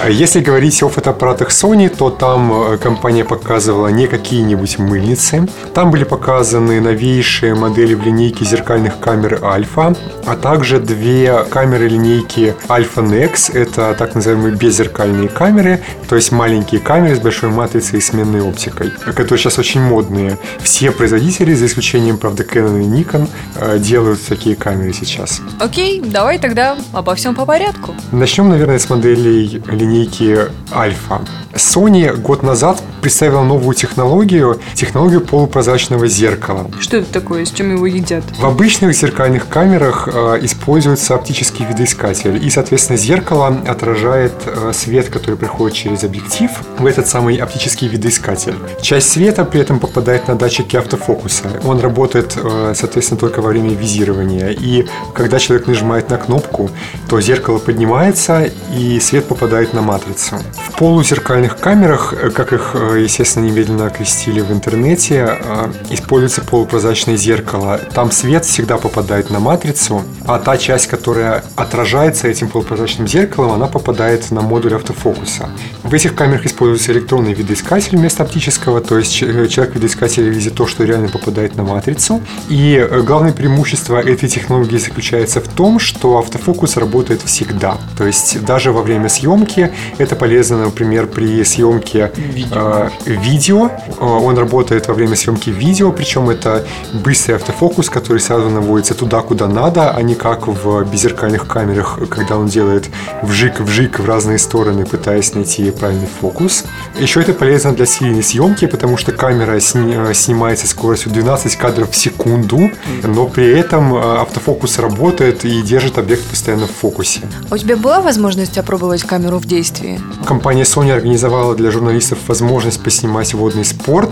А 0.00 0.10
Если 0.10 0.40
говорить 0.40 0.82
о 0.82 0.88
фотоаппаратах 0.88 1.48
Sony, 1.48 1.88
то 1.88 2.10
там 2.10 2.52
э, 2.52 2.78
компания 2.78 3.24
показывала 3.24 3.88
не 3.88 4.06
какие-нибудь 4.06 4.78
мыльницы. 4.78 5.35
Там 5.74 5.90
были 5.90 6.04
показаны 6.04 6.80
новейшие 6.80 7.54
модели 7.54 7.94
в 7.94 8.02
линейке 8.02 8.44
зеркальных 8.44 8.98
камер 9.00 9.44
Альфа, 9.44 9.94
а 10.24 10.36
также 10.36 10.78
две 10.78 11.44
камеры 11.44 11.88
линейки 11.88 12.54
Alpha 12.68 13.04
Nex. 13.04 13.52
Это 13.52 13.94
так 13.98 14.14
называемые 14.14 14.54
беззеркальные 14.54 15.28
камеры, 15.28 15.80
то 16.08 16.16
есть 16.16 16.32
маленькие 16.32 16.80
камеры 16.80 17.16
с 17.16 17.20
большой 17.20 17.50
матрицей 17.50 17.98
и 17.98 18.02
сменной 18.02 18.42
оптикой, 18.42 18.90
которые 18.90 19.38
сейчас 19.38 19.58
очень 19.58 19.80
модные. 19.80 20.38
Все 20.60 20.90
производители, 20.90 21.54
за 21.54 21.66
исключением, 21.66 22.18
правда, 22.18 22.42
Canon 22.42 22.82
и 22.82 22.86
Nikon, 22.86 23.28
э, 23.56 23.78
делают 23.78 24.20
такие 24.26 24.56
камеры 24.56 24.92
сейчас. 24.92 25.40
Окей, 25.60 26.00
давай 26.00 26.38
тогда 26.38 26.76
обо 26.92 27.14
всем 27.14 27.34
по 27.34 27.46
порядку. 27.46 27.94
Начнем, 28.12 28.48
наверное, 28.48 28.78
с 28.78 28.88
моделей 28.90 29.62
линейки 29.66 30.38
Альфа. 30.74 31.20
Sony 31.54 32.14
год 32.16 32.42
назад 32.42 32.82
представила 33.00 33.42
новую 33.42 33.74
технологию, 33.74 34.60
технологию 34.74 35.20
полупрозрачного 35.26 36.06
зеркала. 36.06 36.70
Что 36.80 36.98
это 36.98 37.12
такое? 37.12 37.44
С 37.44 37.50
чем 37.50 37.74
его 37.74 37.86
едят? 37.86 38.24
В 38.38 38.44
обычных 38.44 38.94
зеркальных 38.94 39.48
камерах 39.48 40.08
э, 40.12 40.38
используется 40.42 41.14
оптический 41.14 41.64
видоискатель, 41.66 42.44
и, 42.44 42.50
соответственно, 42.50 42.96
зеркало 42.96 43.48
отражает 43.66 44.32
э, 44.46 44.72
свет, 44.74 45.08
который 45.08 45.36
приходит 45.36 45.76
через 45.76 46.04
объектив 46.04 46.50
в 46.78 46.86
этот 46.86 47.06
самый 47.06 47.36
оптический 47.36 47.88
видоискатель. 47.88 48.54
Часть 48.80 49.10
света 49.10 49.44
при 49.44 49.60
этом 49.60 49.80
попадает 49.80 50.28
на 50.28 50.34
датчики 50.34 50.76
автофокуса. 50.76 51.44
Он 51.64 51.80
работает, 51.80 52.36
э, 52.36 52.72
соответственно, 52.74 53.18
только 53.20 53.42
во 53.42 53.50
время 53.50 53.70
визирования. 53.70 54.50
И 54.50 54.86
когда 55.14 55.38
человек 55.38 55.66
нажимает 55.66 56.10
на 56.10 56.18
кнопку, 56.18 56.70
то 57.08 57.20
зеркало 57.20 57.58
поднимается, 57.58 58.50
и 58.76 59.00
свет 59.00 59.26
попадает 59.26 59.72
на 59.72 59.82
матрицу. 59.82 60.36
В 60.68 60.78
полузеркальных 60.78 61.58
камерах, 61.58 62.12
э, 62.12 62.30
как 62.30 62.52
их, 62.52 62.72
э, 62.74 63.00
естественно, 63.02 63.44
немедленно 63.46 63.86
окрестили 63.86 64.40
в 64.40 64.52
интернете, 64.52 65.05
э, 65.14 65.72
используется 65.90 66.42
полупрозрачное 66.42 67.16
зеркало. 67.16 67.78
Там 67.94 68.10
свет 68.10 68.44
всегда 68.44 68.76
попадает 68.76 69.30
на 69.30 69.38
матрицу, 69.38 70.02
а 70.26 70.38
та 70.38 70.56
часть, 70.58 70.86
которая 70.86 71.44
отражается 71.56 72.28
этим 72.28 72.48
полупрозрачным 72.48 73.06
зеркалом, 73.06 73.52
она 73.52 73.66
попадает 73.66 74.30
на 74.30 74.40
модуль 74.40 74.74
автофокуса. 74.74 75.48
В 75.86 75.94
этих 75.94 76.16
камерах 76.16 76.44
используется 76.46 76.90
электронный 76.90 77.32
видоискатель 77.32 77.96
вместо 77.96 78.24
оптического, 78.24 78.80
то 78.80 78.98
есть 78.98 79.12
ч- 79.12 79.48
человек 79.48 79.76
видоискатель 79.76 80.28
видит 80.28 80.54
то, 80.56 80.66
что 80.66 80.82
реально 80.82 81.08
попадает 81.08 81.54
на 81.54 81.62
матрицу. 81.62 82.20
И 82.48 82.74
э, 82.76 83.02
главное 83.02 83.32
преимущество 83.32 84.00
этой 84.00 84.28
технологии 84.28 84.78
заключается 84.78 85.40
в 85.40 85.46
том, 85.46 85.78
что 85.78 86.18
автофокус 86.18 86.76
работает 86.76 87.22
всегда. 87.22 87.78
То 87.96 88.04
есть 88.04 88.44
даже 88.44 88.72
во 88.72 88.82
время 88.82 89.08
съемки 89.08 89.70
это 89.98 90.16
полезно, 90.16 90.58
например, 90.64 91.06
при 91.06 91.44
съемке 91.44 92.10
э, 92.16 92.88
видео. 93.06 93.70
Э, 94.00 94.04
Он 94.04 94.36
работает 94.36 94.88
во 94.88 94.94
время 94.94 95.14
съемки 95.14 95.50
видео, 95.50 95.92
причем 95.92 96.28
это 96.30 96.66
быстрый 96.94 97.36
автофокус, 97.36 97.90
который 97.90 98.18
сразу 98.18 98.50
наводится 98.50 98.94
туда, 98.94 99.20
куда 99.20 99.46
надо, 99.46 99.92
а 99.92 100.02
не 100.02 100.16
как 100.16 100.48
в 100.48 100.82
беззеркальных 100.82 101.46
камерах, 101.46 102.00
когда 102.10 102.36
он 102.38 102.48
делает 102.48 102.88
вжик-вжик 103.22 104.00
в 104.00 104.04
разные 104.04 104.38
стороны, 104.38 104.84
пытаясь 104.84 105.32
найти 105.34 105.75
правильный 105.76 106.08
фокус. 106.20 106.64
Еще 106.98 107.20
это 107.20 107.32
полезно 107.32 107.72
для 107.72 107.86
серийной 107.86 108.22
съемки, 108.22 108.66
потому 108.66 108.96
что 108.96 109.12
камера 109.12 109.58
сни- 109.60 109.94
э, 109.94 110.14
снимается 110.14 110.66
скоростью 110.66 111.12
12 111.12 111.56
кадров 111.56 111.90
в 111.90 111.96
секунду, 111.96 112.70
но 113.02 113.26
при 113.26 113.46
этом 113.48 113.94
э, 113.94 114.20
автофокус 114.22 114.78
работает 114.78 115.44
и 115.44 115.62
держит 115.62 115.98
объект 115.98 116.24
постоянно 116.24 116.66
в 116.66 116.70
фокусе. 116.72 117.20
А 117.50 117.54
у 117.54 117.58
тебя 117.58 117.76
была 117.76 118.00
возможность 118.00 118.58
опробовать 118.58 119.02
камеру 119.02 119.38
в 119.38 119.44
действии? 119.46 120.00
Компания 120.26 120.62
Sony 120.62 120.92
организовала 120.92 121.54
для 121.54 121.70
журналистов 121.70 122.18
возможность 122.26 122.82
поснимать 122.82 123.34
водный 123.34 123.64
спорт. 123.64 124.10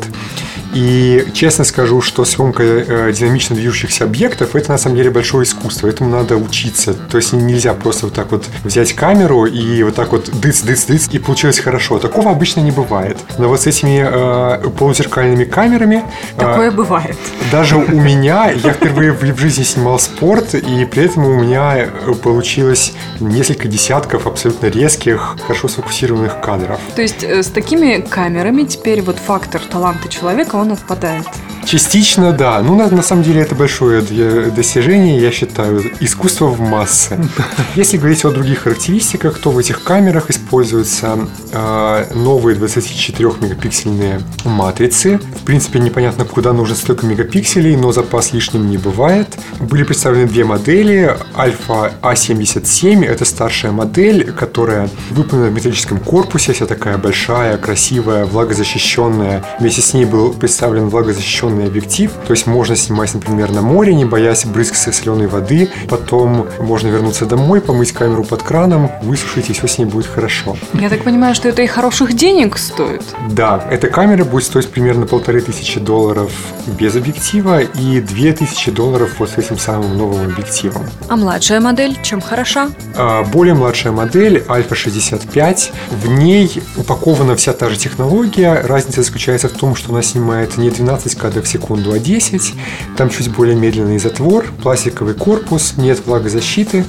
И 0.74 1.28
честно 1.34 1.64
скажу, 1.64 2.00
что 2.00 2.24
съемка 2.24 2.62
э, 2.64 3.12
динамично 3.12 3.54
движущихся 3.54 4.04
объектов 4.04 4.56
это 4.56 4.72
на 4.72 4.78
самом 4.78 4.96
деле 4.96 5.10
большое 5.10 5.44
искусство. 5.44 5.86
Этому 5.86 6.10
надо 6.10 6.36
учиться. 6.36 6.94
То 6.94 7.18
есть 7.18 7.32
нельзя 7.32 7.74
просто 7.74 8.06
вот 8.06 8.14
так 8.14 8.32
вот 8.32 8.44
взять 8.64 8.92
камеру 8.92 9.46
и 9.46 9.82
вот 9.84 9.94
так 9.94 10.10
вот 10.10 10.30
дыц, 10.40 10.62
дыц, 10.62 10.84
дыц, 10.86 11.08
и 11.12 11.18
получилось 11.20 11.53
хорошо. 11.62 11.98
Такого 11.98 12.30
обычно 12.30 12.60
не 12.60 12.70
бывает. 12.70 13.18
Но 13.38 13.48
вот 13.48 13.60
с 13.60 13.66
этими 13.66 14.04
э, 14.04 14.70
полузеркальными 14.78 15.44
камерами 15.44 16.02
э, 16.36 16.40
Такое 16.40 16.70
бывает. 16.70 17.16
даже 17.52 17.76
у 17.76 18.00
меня, 18.00 18.50
я 18.50 18.72
впервые 18.72 19.12
в 19.12 19.22
в 19.34 19.38
жизни 19.38 19.64
снимал 19.64 19.98
спорт, 19.98 20.54
и 20.54 20.84
при 20.84 21.04
этом 21.04 21.24
у 21.24 21.34
меня 21.34 21.76
э, 21.76 22.14
получилось 22.14 22.92
несколько 23.20 23.68
десятков 23.68 24.26
абсолютно 24.26 24.66
резких, 24.66 25.36
хорошо 25.42 25.68
сфокусированных 25.68 26.40
кадров. 26.40 26.78
То 26.94 27.02
есть 27.02 27.24
э, 27.24 27.42
с 27.42 27.48
такими 27.48 28.00
камерами 28.00 28.62
теперь 28.64 29.02
вот 29.02 29.16
фактор 29.18 29.60
таланта 29.60 30.08
человека, 30.08 30.56
он 30.56 30.72
отпадает. 30.72 31.26
Частично, 31.66 32.32
да. 32.32 32.60
Ну, 32.62 32.74
на, 32.76 32.88
на 32.88 33.02
самом 33.02 33.22
деле, 33.22 33.40
это 33.40 33.54
большое 33.54 34.02
д- 34.02 34.50
достижение, 34.50 35.18
я 35.20 35.30
считаю. 35.30 35.82
Искусство 36.00 36.46
в 36.46 36.60
массы. 36.60 37.18
Если 37.74 37.96
говорить 37.96 38.24
о 38.24 38.30
других 38.30 38.60
характеристиках, 38.60 39.38
то 39.38 39.50
в 39.50 39.58
этих 39.58 39.82
камерах 39.82 40.30
используются 40.30 41.18
э, 41.52 42.04
новые 42.14 42.56
24-мегапиксельные 42.58 44.20
матрицы. 44.44 45.18
В 45.18 45.44
принципе, 45.44 45.78
непонятно, 45.80 46.24
куда 46.24 46.52
нужно 46.52 46.76
столько 46.76 47.06
мегапикселей, 47.06 47.76
но 47.76 47.92
запас 47.92 48.32
лишним 48.32 48.68
не 48.68 48.76
бывает. 48.78 49.28
Были 49.60 49.84
представлены 49.84 50.26
две 50.26 50.44
модели. 50.44 51.16
Альфа 51.36 51.92
А77– 52.02 53.04
это 53.06 53.24
старшая 53.24 53.72
модель, 53.72 54.32
которая 54.32 54.90
выполнена 55.10 55.48
в 55.48 55.54
металлическом 55.54 55.98
корпусе, 55.98 56.52
вся 56.52 56.66
такая 56.66 56.98
большая, 56.98 57.56
красивая, 57.56 58.26
влагозащищенная. 58.26 59.44
Вместе 59.60 59.80
с 59.80 59.94
ней 59.94 60.04
был 60.04 60.32
представлен 60.34 60.88
влагозащищенный 60.88 61.53
объектив, 61.62 62.10
то 62.26 62.32
есть 62.32 62.46
можно 62.46 62.76
снимать, 62.76 63.14
например, 63.14 63.52
на 63.52 63.62
море, 63.62 63.94
не 63.94 64.04
боясь 64.04 64.44
брызг 64.44 64.74
со 64.74 64.92
соленой 64.92 65.26
воды. 65.26 65.70
Потом 65.88 66.46
можно 66.60 66.88
вернуться 66.88 67.26
домой, 67.26 67.60
помыть 67.60 67.92
камеру 67.92 68.24
под 68.24 68.42
краном, 68.42 68.90
высушить, 69.02 69.50
и 69.50 69.52
все 69.52 69.68
с 69.68 69.78
ней 69.78 69.84
будет 69.84 70.06
хорошо. 70.06 70.56
Я 70.74 70.88
так 70.88 71.04
понимаю, 71.04 71.34
что 71.34 71.48
это 71.48 71.62
и 71.62 71.66
хороших 71.66 72.14
денег 72.14 72.58
стоит. 72.58 73.02
Да, 73.30 73.64
эта 73.70 73.88
камера 73.88 74.24
будет 74.24 74.44
стоить 74.44 74.68
примерно 74.68 75.06
полторы 75.06 75.40
тысячи 75.40 75.78
долларов 75.80 76.32
без 76.66 76.96
объектива 76.96 77.60
и 77.60 78.00
две 78.00 78.32
тысячи 78.32 78.70
долларов 78.70 79.12
вот 79.18 79.30
с 79.30 79.38
этим 79.38 79.58
самым 79.58 79.96
новым 79.96 80.30
объективом. 80.30 80.86
А 81.08 81.16
младшая 81.16 81.60
модель 81.60 81.96
чем 82.02 82.20
хороша? 82.20 82.70
А, 82.96 83.22
Более 83.24 83.54
младшая 83.54 83.92
модель 83.92 84.44
Альфа 84.48 84.74
65. 84.74 85.72
В 85.90 86.08
ней 86.08 86.62
упакована 86.76 87.36
вся 87.36 87.52
та 87.52 87.68
же 87.68 87.76
технология. 87.76 88.60
Разница 88.64 89.02
заключается 89.02 89.48
в 89.48 89.52
том, 89.52 89.74
что 89.76 89.92
она 89.92 90.02
снимает 90.02 90.56
не 90.56 90.70
12 90.70 91.14
кадров 91.16 91.43
в 91.44 91.48
секунду, 91.48 91.92
а 91.92 91.98
10. 91.98 92.54
Там 92.96 93.10
чуть 93.10 93.30
более 93.30 93.54
медленный 93.54 93.98
затвор, 93.98 94.46
пластиковый 94.62 95.14
корпус, 95.14 95.74
нет 95.76 96.04
влагозащиты. 96.06 96.84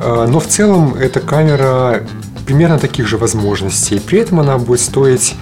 А, 0.00 0.26
Но 0.26 0.40
в 0.40 0.46
целом 0.46 0.94
эта 0.94 1.20
камера 1.20 2.02
примерно 2.46 2.78
таких 2.78 3.06
же 3.06 3.16
возможностей. 3.16 4.00
При 4.00 4.18
этом 4.18 4.40
она 4.40 4.58
будет 4.58 4.80
стоить 4.80 5.34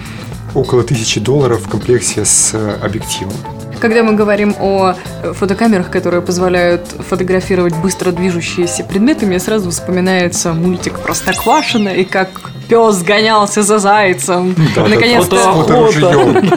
около 0.53 0.81
1000 0.81 1.19
долларов 1.21 1.61
в 1.65 1.69
комплекте 1.69 2.25
с 2.25 2.51
э, 2.53 2.77
объективом. 2.81 3.33
Когда 3.79 4.03
мы 4.03 4.13
говорим 4.13 4.55
о 4.59 4.93
э, 5.23 5.33
фотокамерах, 5.33 5.89
которые 5.89 6.21
позволяют 6.21 6.85
фотографировать 7.09 7.75
быстро 7.77 8.11
движущиеся 8.11 8.83
предметы, 8.83 9.25
мне 9.25 9.39
сразу 9.39 9.71
вспоминается 9.71 10.53
мультик 10.53 10.99
Простоквашино 10.99 11.89
и 11.89 12.03
как 12.03 12.29
пес 12.69 13.01
гонялся 13.01 13.63
за 13.63 13.79
зайцем. 13.79 14.53
Да, 14.75 14.83
да, 14.83 14.87
С 14.87 14.89
Наконец-то 14.89 15.35
фоторужьем. 15.35 16.51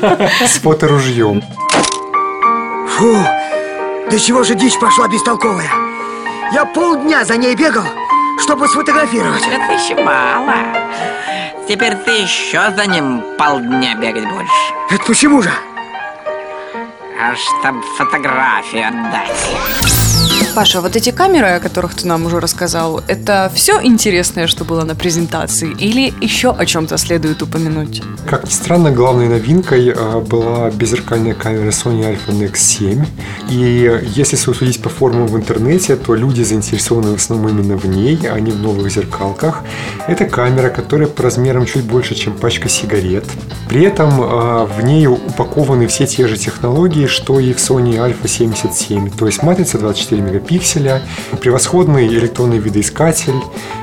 С 0.46 0.58
фоторужьем. 0.58 1.42
Фу, 2.96 3.16
до 4.08 4.20
чего 4.20 4.44
же 4.44 4.54
дичь 4.54 4.78
пошла 4.78 5.08
бестолковая? 5.08 5.68
Я 6.52 6.64
полдня 6.64 7.24
за 7.24 7.36
ней 7.36 7.56
бегал, 7.56 7.82
чтобы 8.40 8.68
сфотографировать. 8.68 9.42
Это 9.42 9.72
еще 9.72 9.96
мало. 9.96 10.54
Теперь 11.68 11.96
ты 11.96 12.12
еще 12.12 12.70
за 12.70 12.86
ним 12.86 13.24
полдня 13.36 13.96
бегать 13.96 14.28
будешь. 14.28 14.72
Это 14.90 15.04
почему 15.06 15.42
же? 15.42 15.50
А 17.20 17.34
чтоб 17.34 17.84
фотографию 17.96 18.86
отдать. 18.86 20.03
Паша, 20.54 20.80
вот 20.80 20.94
эти 20.94 21.11
камеры, 21.11 21.49
о 21.49 21.61
которых 21.61 21.94
ты 21.94 22.06
нам 22.06 22.26
уже 22.26 22.38
рассказал, 22.38 23.02
это 23.08 23.50
все 23.52 23.80
интересное, 23.82 24.46
что 24.46 24.64
было 24.64 24.84
на 24.84 24.94
презентации, 24.94 25.73
или 25.73 26.14
еще 26.20 26.50
о 26.50 26.64
чем-то 26.64 26.96
следует 26.96 27.42
упомянуть? 27.42 28.02
Как 28.30 28.44
ни 28.44 28.50
странно, 28.50 28.92
главной 28.92 29.28
новинкой 29.28 29.88
э, 29.88 30.20
была 30.20 30.70
беззеркальная 30.70 31.34
камера 31.34 31.70
Sony 31.70 32.04
Alpha 32.04 32.30
Nex 32.30 32.56
7. 32.58 33.04
И 33.50 34.00
если 34.14 34.37
судить 34.37 34.80
по 34.80 34.88
форумам 34.88 35.26
в 35.26 35.37
интернете, 35.37 35.96
то 35.96 36.14
люди 36.14 36.42
заинтересованы 36.42 37.11
в 37.11 37.16
основном 37.16 37.58
именно 37.58 37.76
в 37.76 37.87
ней, 37.87 38.16
а 38.30 38.38
не 38.38 38.52
в 38.52 38.61
новых 38.61 38.92
зеркалках. 38.92 39.62
Это 40.06 40.25
камера, 40.26 40.70
которая 40.70 41.08
по 41.08 41.25
размерам 41.25 41.66
чуть 41.66 41.82
больше, 41.82 42.14
чем 42.14 42.32
пачка 42.32 42.68
сигарет. 42.68 43.25
При 43.68 43.82
этом 43.82 44.20
э, 44.20 44.66
в 44.66 44.84
ней 44.84 45.08
упакованы 45.08 45.88
все 45.88 46.06
те 46.06 46.28
же 46.28 46.37
технологии, 46.37 47.06
что 47.06 47.40
и 47.40 47.52
в 47.52 47.56
Sony 47.56 47.96
Alpha 47.96 48.28
77. 48.28 49.11
То 49.11 49.26
есть 49.26 49.42
матрица 49.42 49.78
24 49.78 50.23
мегапикселя, 50.44 51.02
превосходный 51.40 52.06
электронный 52.06 52.58
видоискатель, 52.58 53.40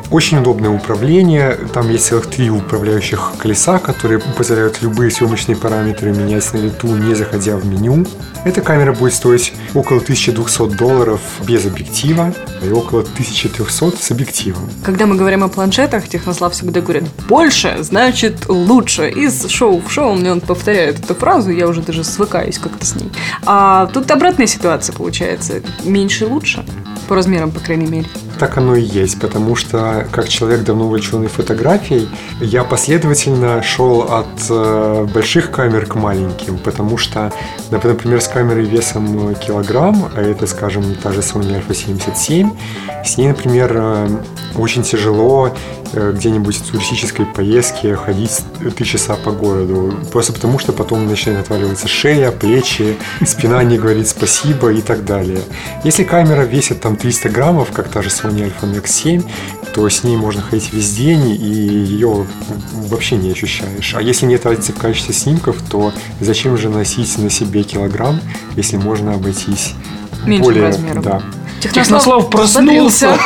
очень 0.09 0.39
удобное 0.39 0.69
управление. 0.69 1.57
Там 1.73 1.89
есть 1.89 2.05
целых 2.05 2.27
три 2.27 2.49
управляющих 2.49 3.33
колеса, 3.37 3.79
которые 3.79 4.19
позволяют 4.19 4.81
любые 4.81 5.09
съемочные 5.11 5.55
параметры 5.55 6.11
менять 6.11 6.53
на 6.53 6.57
лету, 6.57 6.87
не 6.87 7.15
заходя 7.15 7.57
в 7.57 7.65
меню. 7.65 8.05
Эта 8.43 8.61
камера 8.61 8.93
будет 8.93 9.13
стоить 9.13 9.53
около 9.73 9.99
1200 9.99 10.75
долларов 10.75 11.21
без 11.47 11.65
объектива 11.65 12.33
и 12.63 12.69
около 12.69 13.01
1300 13.01 13.97
с 13.97 14.11
объективом. 14.11 14.69
Когда 14.83 15.05
мы 15.05 15.15
говорим 15.15 15.43
о 15.43 15.47
планшетах, 15.47 16.07
Технослав 16.07 16.53
всегда 16.53 16.81
говорит 16.81 17.03
«больше 17.27 17.77
значит 17.81 18.47
лучше». 18.47 19.09
Из 19.09 19.47
шоу 19.47 19.81
в 19.81 19.91
шоу 19.91 20.15
мне 20.15 20.31
он 20.31 20.41
повторяет 20.41 20.99
эту 20.99 21.15
фразу, 21.15 21.51
я 21.51 21.67
уже 21.67 21.81
даже 21.81 22.03
свыкаюсь 22.03 22.57
как-то 22.57 22.85
с 22.85 22.95
ней. 22.95 23.11
А 23.45 23.87
тут 23.87 24.09
обратная 24.11 24.47
ситуация 24.47 24.93
получается. 24.93 25.61
Меньше 25.83 26.25
лучше? 26.25 26.65
По 27.11 27.15
размерам, 27.15 27.51
по 27.51 27.59
крайней 27.59 27.87
мере. 27.87 28.07
Так 28.39 28.57
оно 28.57 28.73
и 28.73 28.81
есть, 28.81 29.19
потому 29.19 29.57
что, 29.57 30.07
как 30.13 30.29
человек, 30.29 30.63
давно 30.63 30.85
увлеченный 30.85 31.27
фотографией, 31.27 32.07
я 32.39 32.63
последовательно 32.63 33.61
шел 33.61 34.03
от 34.03 34.27
э, 34.49 35.07
больших 35.13 35.51
камер 35.51 35.87
к 35.87 35.95
маленьким, 35.95 36.57
потому 36.57 36.97
что, 36.97 37.33
например, 37.69 38.21
с 38.21 38.29
камерой 38.29 38.63
весом 38.63 39.35
килограмм, 39.35 40.09
а 40.15 40.21
это, 40.21 40.47
скажем, 40.47 40.95
та 41.03 41.11
же 41.11 41.19
Sony 41.19 41.61
Alpha 41.61 41.73
77, 41.73 42.49
с 43.03 43.17
ней, 43.17 43.27
например, 43.27 43.73
э, 43.75 44.07
очень 44.55 44.83
тяжело 44.83 45.49
э, 45.49 45.80
где-нибудь 45.93 46.55
в 46.57 46.71
туристической 46.71 47.25
поездке 47.25 47.95
ходить 47.95 48.41
три 48.75 48.85
часа 48.85 49.15
по 49.15 49.31
городу. 49.31 49.93
Просто 50.11 50.33
потому, 50.33 50.59
что 50.59 50.73
потом 50.73 51.07
начинает 51.07 51.41
отваливаться 51.41 51.87
шея, 51.87 52.31
плечи, 52.31 52.97
спина 53.25 53.63
не 53.63 53.77
говорит 53.77 54.07
спасибо 54.07 54.71
и 54.71 54.81
так 54.81 55.05
далее. 55.05 55.41
Если 55.83 56.03
камера 56.03 56.41
весит 56.41 56.81
там 56.81 56.95
300 56.95 57.29
граммов, 57.29 57.71
как 57.71 57.89
та 57.89 58.01
же 58.01 58.09
Sony 58.09 58.51
Alpha 58.51 58.71
Nex 58.71 58.87
7, 58.87 59.23
то 59.73 59.87
с 59.87 60.03
ней 60.03 60.17
можно 60.17 60.41
ходить 60.41 60.73
весь 60.73 60.93
день, 60.93 61.29
и 61.29 61.35
ее 61.35 62.25
вообще 62.73 63.15
не 63.15 63.31
ощущаешь. 63.31 63.93
А 63.95 64.01
если 64.01 64.25
нет 64.25 64.45
разницы 64.45 64.73
в 64.73 64.77
качестве 64.77 65.13
снимков, 65.13 65.57
то 65.69 65.93
зачем 66.19 66.57
же 66.57 66.69
носить 66.69 67.17
на 67.17 67.29
себе 67.29 67.63
килограмм, 67.63 68.19
если 68.55 68.77
можно 68.77 69.13
обойтись 69.13 69.73
Меньшим 70.25 70.43
более... 70.43 70.63
размером. 70.65 71.03
Да. 71.03 71.21
Технослав 71.61 72.29
проснулся. 72.29 73.17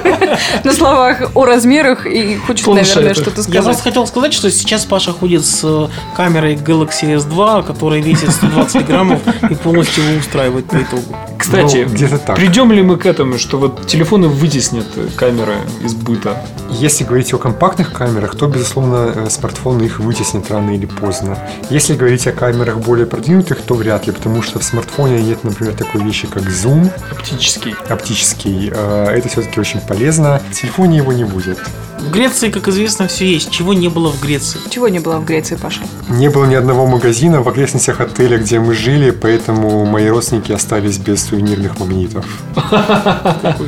на 0.64 0.72
словах 0.72 1.30
о 1.34 1.44
размерах 1.44 2.06
и 2.06 2.36
хочет, 2.36 2.66
наверное, 2.66 3.14
что-то 3.14 3.36
Я 3.38 3.42
сказать. 3.42 3.64
просто 3.64 3.82
хотел 3.82 4.06
сказать, 4.06 4.32
что 4.32 4.50
сейчас 4.50 4.84
Паша 4.84 5.12
ходит 5.12 5.44
с 5.44 5.60
э, 5.62 5.88
камерой 6.16 6.54
Galaxy 6.56 7.16
S2, 7.16 7.66
которая 7.66 8.00
весит 8.00 8.30
120 8.30 8.86
граммов 8.86 9.20
и 9.48 9.54
полностью 9.54 10.04
его 10.04 10.18
устраивает 10.18 10.66
по 10.66 10.76
итогу. 10.76 11.02
Кстати, 11.38 11.84
Ну, 11.86 11.94
где-то 11.94 12.18
так. 12.18 12.36
придем 12.36 12.72
ли 12.72 12.82
мы 12.82 12.96
к 12.96 13.06
этому, 13.06 13.38
что 13.38 13.58
вот 13.58 13.86
телефоны 13.86 14.28
вытеснят 14.28 14.86
камеры 15.16 15.54
из 15.84 15.94
быта? 15.94 16.42
Если 16.70 17.04
говорить 17.04 17.32
о 17.34 17.38
компактных 17.38 17.92
камерах, 17.92 18.36
то, 18.36 18.46
безусловно, 18.46 19.12
э, 19.14 19.30
смартфоны 19.30 19.84
их 19.84 19.98
вытеснят 20.00 20.50
рано 20.50 20.70
или 20.70 20.86
поздно. 20.86 21.38
Если 21.70 21.94
говорить 21.94 22.26
о 22.26 22.32
камерах 22.32 22.78
более 22.78 23.06
продвинутых, 23.06 23.60
то 23.62 23.74
вряд 23.74 24.06
ли, 24.06 24.12
потому 24.12 24.42
что 24.42 24.58
в 24.58 24.64
смартфоне 24.64 25.22
нет, 25.22 25.44
например, 25.44 25.74
такой 25.74 26.02
вещи, 26.02 26.26
как 26.26 26.48
зум 26.50 26.90
Оптический. 27.10 27.59
Оптический. 27.88 28.70
Э, 28.74 29.06
Это 29.16 29.28
все-таки 29.28 29.60
очень 29.60 29.80
полезно. 29.80 30.40
В 30.50 30.54
телефоне 30.54 30.98
его 30.98 31.12
не 31.12 31.24
будет. 31.24 31.58
В 32.00 32.10
Греции, 32.10 32.50
как 32.50 32.66
известно, 32.68 33.08
все 33.08 33.30
есть. 33.30 33.50
Чего 33.50 33.74
не 33.74 33.88
было 33.88 34.10
в 34.10 34.20
Греции? 34.20 34.58
Чего 34.70 34.88
не 34.88 35.00
было 35.00 35.18
в 35.18 35.26
Греции, 35.26 35.56
Паша? 35.56 35.80
Не 36.08 36.30
было 36.30 36.46
ни 36.46 36.54
одного 36.54 36.86
магазина 36.86 37.42
в 37.42 37.48
окрестностях 37.48 38.00
отеля, 38.00 38.38
где 38.38 38.58
мы 38.58 38.74
жили, 38.74 39.10
поэтому 39.10 39.84
мои 39.84 40.08
родственники 40.08 40.52
остались 40.52 40.96
без 40.96 41.26
сувенирных 41.26 41.78
магнитов. 41.78 42.24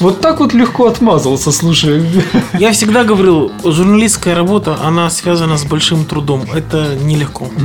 Вот 0.00 0.20
так 0.20 0.40
вот 0.40 0.54
легко 0.54 0.86
отмазался, 0.86 1.52
слушай. 1.52 2.04
Я 2.54 2.72
всегда 2.72 3.04
говорил, 3.04 3.52
журналистская 3.64 4.34
работа, 4.34 4.76
она 4.82 5.10
связана 5.10 5.58
с 5.58 5.64
большим 5.64 6.04
трудом. 6.04 6.44
Это 6.54 6.94
нелегко. 7.02 7.48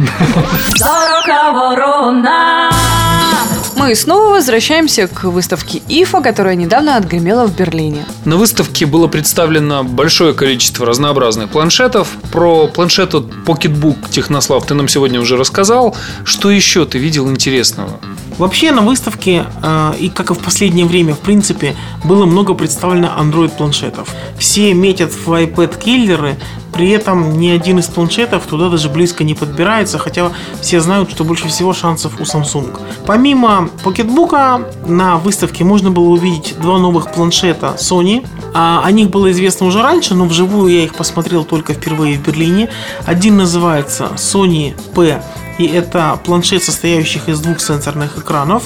Мы 3.76 3.94
снова 3.94 4.32
возвращаемся 4.34 5.08
к 5.08 5.26
выставке 5.26 5.75
ИФА, 5.88 6.22
которая 6.22 6.56
недавно 6.56 6.98
отгремела 6.98 7.46
в 7.46 7.56
Берлине. 7.56 8.06
На 8.26 8.38
выставке 8.38 8.86
было 8.86 9.08
представлено 9.08 9.84
большое 9.84 10.34
количество 10.34 10.86
разнообразных 10.86 11.50
планшетов. 11.50 12.10
Про 12.32 12.68
планшет 12.68 13.14
от 13.16 13.26
Pocketbook 13.46 14.10
Технослав 14.10 14.66
ты 14.66 14.74
нам 14.74 14.88
сегодня 14.88 15.20
уже 15.20 15.38
рассказал. 15.38 15.96
Что 16.24 16.52
еще 16.52 16.86
ты 16.86 16.98
видел 16.98 17.30
интересного? 17.30 18.00
Вообще 18.38 18.72
на 18.72 18.82
выставке, 18.82 19.46
э, 19.64 19.94
и 19.98 20.10
как 20.10 20.32
и 20.32 20.34
в 20.34 20.40
последнее 20.40 20.86
время, 20.86 21.14
в 21.14 21.20
принципе, 21.20 21.76
было 22.04 22.26
много 22.26 22.54
представлено 22.54 23.12
Android-планшетов. 23.18 24.14
Все 24.38 24.74
метят 24.74 25.12
в 25.14 25.32
iPad-киллеры, 25.32 26.36
при 26.76 26.90
этом 26.90 27.40
ни 27.40 27.48
один 27.48 27.80
из 27.80 27.86
планшетов 27.86 28.46
туда 28.46 28.68
даже 28.68 28.90
близко 28.90 29.24
не 29.24 29.34
подбирается, 29.34 29.98
хотя 29.98 30.34
все 30.62 30.82
знают, 30.82 31.10
что 31.10 31.24
больше 31.24 31.48
всего 31.48 31.72
шансов 31.74 32.20
у 32.20 32.24
Samsung. 32.24 32.78
Помимо 33.06 33.70
Pocketbook 33.86 34.86
на 34.86 35.16
выставке 35.16 35.64
можно 35.66 35.92
было 35.92 36.10
увидеть 36.10 36.56
два 36.60 36.78
новых 36.78 37.12
планшета 37.12 37.76
Sony. 37.78 38.26
А 38.54 38.82
О 38.86 38.92
них 38.92 39.10
было 39.10 39.32
известно 39.32 39.66
уже 39.66 39.82
раньше, 39.82 40.16
но 40.16 40.26
вживую 40.26 40.74
я 40.74 40.84
их 40.84 40.96
посмотрел 40.96 41.44
только 41.44 41.74
впервые 41.74 42.18
в 42.18 42.22
Берлине. 42.22 42.70
Один 43.06 43.38
называется 43.38 44.12
Sony 44.16 44.74
P 44.94 45.22
и 45.58 45.68
это 45.68 46.20
планшет, 46.24 46.64
состоящий 46.64 47.22
из 47.28 47.40
двух 47.40 47.62
сенсорных 47.62 48.18
экранов. 48.18 48.64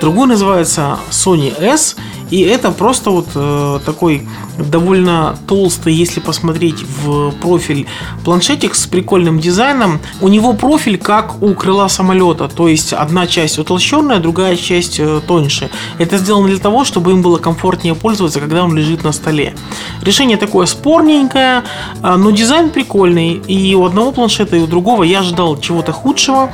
Другой 0.00 0.26
называется 0.26 0.98
Sony 1.10 1.52
S, 1.60 1.96
и 2.30 2.40
это 2.42 2.70
просто 2.70 3.10
вот 3.10 3.28
э, 3.34 3.80
такой 3.84 4.26
довольно 4.58 5.36
толстый, 5.46 5.92
если 5.92 6.20
посмотреть 6.20 6.82
в 6.82 7.32
профиль, 7.32 7.86
планшетик 8.24 8.74
с 8.74 8.86
прикольным 8.86 9.40
дизайном. 9.40 10.00
У 10.20 10.28
него 10.28 10.52
профиль 10.52 10.98
как 10.98 11.42
у 11.42 11.54
крыла 11.54 11.88
самолета, 11.88 12.48
то 12.48 12.68
есть 12.68 12.92
одна 12.92 13.26
часть 13.26 13.58
утолщенная, 13.58 14.18
другая 14.18 14.56
часть 14.56 15.00
э, 15.00 15.20
тоньше. 15.26 15.70
Это 15.98 16.18
сделано 16.18 16.48
для 16.48 16.58
того, 16.58 16.84
чтобы 16.84 17.12
им 17.12 17.22
было 17.22 17.38
комфортнее 17.38 17.94
пользоваться, 17.94 18.40
когда 18.40 18.64
он 18.64 18.76
лежит 18.76 19.04
на 19.04 19.12
столе. 19.12 19.54
Решение 20.02 20.36
такое 20.36 20.66
спорненькое, 20.66 21.64
э, 22.02 22.16
но 22.16 22.30
дизайн 22.30 22.70
прикольный. 22.70 23.34
И 23.48 23.74
у 23.74 23.84
одного 23.84 24.12
планшета, 24.12 24.56
и 24.56 24.60
у 24.60 24.66
другого 24.66 25.02
я 25.02 25.20
ожидал 25.20 25.58
чего-то 25.58 25.92
худшего. 25.92 26.50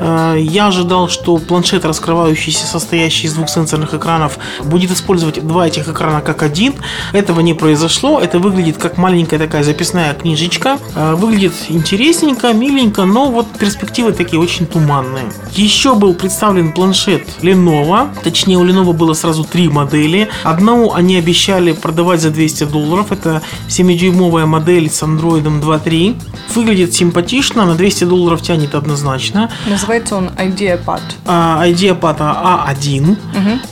Э, 0.00 0.36
Я 0.38 0.68
ожидал, 0.68 1.08
что 1.08 1.38
планшет, 1.38 1.84
раскрывающийся, 1.84 2.66
состоящий 2.66 3.26
из 3.26 3.34
двух 3.34 3.48
сенсорных 3.48 3.94
экранов, 3.94 4.38
будет 4.64 4.90
использовать 5.16 5.46
два 5.46 5.66
этих 5.66 5.88
экрана 5.88 6.20
как 6.20 6.42
один. 6.42 6.74
Этого 7.12 7.40
не 7.40 7.54
произошло. 7.54 8.20
Это 8.20 8.38
выглядит 8.38 8.76
как 8.76 8.98
маленькая 8.98 9.38
такая 9.38 9.62
записная 9.62 10.12
книжечка. 10.14 10.78
Э, 10.94 11.14
Выглядит 11.16 11.54
интересненько, 11.68 12.52
миленько, 12.52 13.04
но 13.04 13.30
вот 13.30 13.46
перспективы 13.58 14.12
такие 14.12 14.40
очень 14.40 14.66
туманные. 14.66 15.24
Еще 15.52 15.94
был 15.94 16.14
представлен 16.14 16.72
планшет 16.72 17.22
Lenovo. 17.42 18.08
Точнее, 18.22 18.58
у 18.58 18.64
Lenovo 18.64 18.92
было 18.92 19.14
сразу 19.14 19.44
три 19.44 19.68
модели. 19.68 20.28
Одну 20.44 20.92
они 20.92 21.16
обещали 21.16 21.72
продавать 21.72 22.20
за 22.20 22.30
200 22.30 22.64
долларов. 22.64 23.12
Это 23.12 23.42
7-дюймовая 23.68 24.46
модель 24.46 24.90
с 24.90 25.02
Android 25.02 25.42
2.3. 25.42 26.14
Выглядит 26.54 26.94
симпатично, 26.94 27.64
на 27.64 27.74
200 27.74 28.04
долларов 28.04 28.42
тянет 28.42 28.74
однозначно. 28.74 29.50
Называется 29.66 30.16
он 30.16 30.28
IdeaPad. 30.28 31.00
А, 31.26 31.66
IdeaPad 31.66 32.18
A1. 32.18 33.16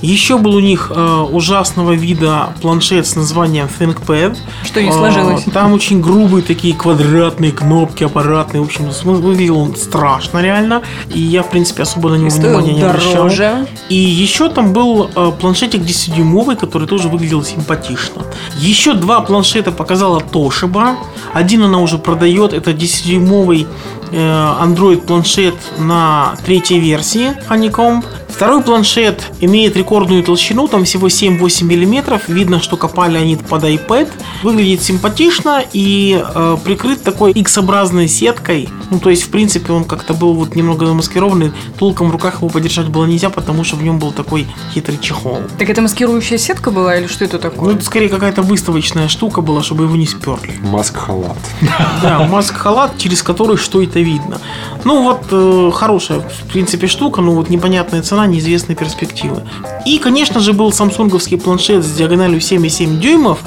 Еще 0.01 0.39
был 0.39 0.55
у 0.55 0.61
них 0.61 0.91
э, 0.95 1.27
ужасного 1.35 1.93
вида 1.93 2.55
планшет 2.61 3.07
с 3.07 3.17
названием 3.17 3.69
ThinkPad. 3.79 4.37
Что 4.65 4.83
не 4.83 4.91
А, 4.91 4.93
сложилось. 4.93 5.45
Там 5.53 5.73
очень 5.73 6.01
грубые 6.01 6.43
такие 6.43 6.75
квадратные 6.75 7.53
кнопки 7.53 8.05
аппаратные. 8.05 8.63
В 8.63 8.67
общем, 8.67 8.91
выглядел 9.05 9.59
он 9.59 9.77
страшно 9.77 10.41
реально. 10.41 10.83
И 11.13 11.21
я, 11.21 11.43
в 11.43 11.51
принципе, 11.51 11.83
особо 11.83 12.11
на 12.11 12.17
него 12.17 12.31
внимания 12.31 12.73
не 12.73 12.83
обращал. 12.83 13.29
И 13.89 13.97
еще 13.97 14.49
там 14.49 14.73
был 14.73 15.11
э, 15.15 15.33
планшетик 15.41 15.81
10-дюймовый, 15.83 16.57
который 16.57 16.89
тоже 16.89 17.09
выглядел 17.09 17.43
симпатично. 17.43 18.23
Еще 18.59 18.95
два 18.95 19.21
планшета 19.21 19.73
показала 19.73 20.21
Toshiba. 20.21 20.97
Один 21.33 21.63
она 21.65 21.79
уже 21.79 21.99
продает. 21.99 22.53
Это 22.53 22.71
10-дюймовый 22.71 23.67
э, 24.13 24.17
Android 24.17 25.07
планшет 25.07 25.55
на 25.79 26.35
третьей 26.45 26.79
версии 26.81 27.33
Honeycomb. 27.49 28.05
Второй 28.35 28.63
планшет 28.63 29.31
имеет 29.39 29.77
рекордную 29.77 30.25
толщину, 30.25 30.67
там 30.67 30.85
всего 30.85 31.07
7-8 31.07 31.63
мм. 31.67 32.21
Видно, 32.27 32.61
что 32.61 32.77
копали 32.77 33.17
они 33.17 33.37
под 33.37 33.63
iPad. 33.63 34.09
Выглядит 34.43 34.83
симпатично 34.83 35.63
и 35.73 36.21
э, 36.21 36.57
прикрыт 36.65 37.05
такой 37.05 37.31
X-образной 37.31 38.09
сеткой. 38.09 38.69
Ну, 38.91 38.99
то 38.99 39.11
есть, 39.11 39.23
в 39.23 39.29
принципе, 39.29 39.73
он 39.73 39.85
как-то 39.85 40.15
был 40.15 40.35
вот 40.35 40.57
немного 40.57 40.85
замаскированный. 40.85 41.53
Толком 41.79 42.09
в 42.09 42.11
руках 42.11 42.39
его 42.39 42.49
подержать 42.49 42.89
было 42.89 43.05
нельзя, 43.05 43.31
потому 43.31 43.63
что 43.63 43.77
в 43.77 43.85
нем 43.85 44.01
был 44.01 44.11
такой 44.11 44.49
хитрый 44.75 44.99
чехол. 44.99 45.39
Так 45.57 45.71
это 45.71 45.81
маскирующая 45.81 46.37
сетка 46.39 46.73
была 46.73 46.97
или 46.97 47.07
что 47.07 47.25
это 47.25 47.37
Ну, 47.37 47.39
такое? 47.39 47.75
это 47.77 47.85
скорее 47.85 48.09
какая-то 48.09 48.43
выставочная 48.43 49.07
штука 49.07 49.43
была, 49.43 49.63
чтобы 49.63 49.85
его 49.85 49.95
не 49.95 50.07
сперли. 50.09 50.55
Маск-халат. 50.61 51.39
Да, 52.03 52.27
маск-халат, 52.29 52.99
через 52.99 53.23
который 53.23 53.57
что 53.59 53.81
это 53.81 54.01
видно. 54.01 54.41
Ну 54.83 55.05
вот, 55.05 55.21
э, 55.31 55.71
хорошая, 55.73 56.19
в 56.19 56.49
принципе, 56.53 56.89
штука, 56.89 57.21
но 57.21 57.31
вот 57.31 57.49
непонятная 57.49 58.03
цена, 58.03 58.24
неизвестные 58.27 58.77
перспективы. 58.77 59.43
И, 59.87 59.99
конечно 59.99 60.41
же, 60.41 60.53
был 60.53 60.73
самсунговский 60.73 61.39
планшет 61.39 61.85
с 61.85 61.93
диагональю 61.93 62.41
7,7 62.41 62.99
дюймов, 62.99 63.41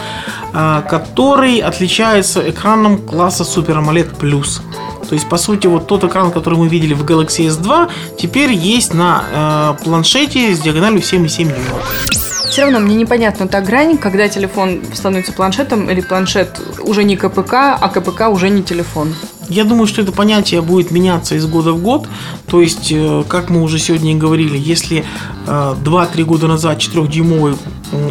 а, 0.54 0.82
который 0.82 1.60
отличается 1.60 2.50
экраном 2.50 2.98
класса 3.00 3.44
Super 3.44 3.84
AMOLED 3.84 4.18
Plus. 4.18 4.62
То 5.08 5.16
есть, 5.16 5.30
по 5.30 5.38
сути, 5.38 5.68
вот 5.68 5.88
тот 5.88 6.04
экран, 6.04 6.32
который 6.32 6.60
мы 6.60 6.68
видели 6.68 6.94
в 6.94 7.04
Galaxy 7.04 7.48
S2, 7.48 7.90
теперь 8.18 8.52
есть 8.52 8.94
на 8.94 9.76
э, 9.80 9.84
планшете 9.84 10.54
с 10.54 10.60
диагональю 10.60 11.00
7,7 11.00 11.46
дюймов. 11.46 12.27
Все 12.46 12.64
равно 12.64 12.80
мне 12.80 12.96
непонятна 12.96 13.48
та 13.48 13.62
грань, 13.62 13.98
когда 13.98 14.28
телефон 14.28 14.82
становится 14.94 15.34
планшетом 15.34 15.90
или 15.90 16.02
планшет 16.02 16.60
уже 16.82 17.04
не 17.04 17.16
КПК, 17.18 17.78
а 17.80 17.90
КПК 17.90 18.30
уже 18.30 18.50
не 18.50 18.64
телефон. 18.64 19.14
Я 19.50 19.64
думаю, 19.64 19.88
что 19.88 20.02
это 20.02 20.12
понятие 20.12 20.62
будет 20.62 20.92
меняться 20.92 21.36
из 21.36 21.46
года 21.46 21.72
в 21.72 21.82
год. 21.82 22.08
То 22.48 22.62
есть, 22.62 22.92
э, 22.92 23.24
как 23.30 23.50
мы 23.50 23.62
уже 23.62 23.80
сегодня 23.80 24.12
и 24.12 24.16
говорили, 24.16 24.58
если 24.58 25.06
э, 25.48 25.76
2-3 25.84 26.24
года 26.26 26.48
назад 26.48 26.80
4-дюймовый 26.80 27.54
м, 27.54 27.58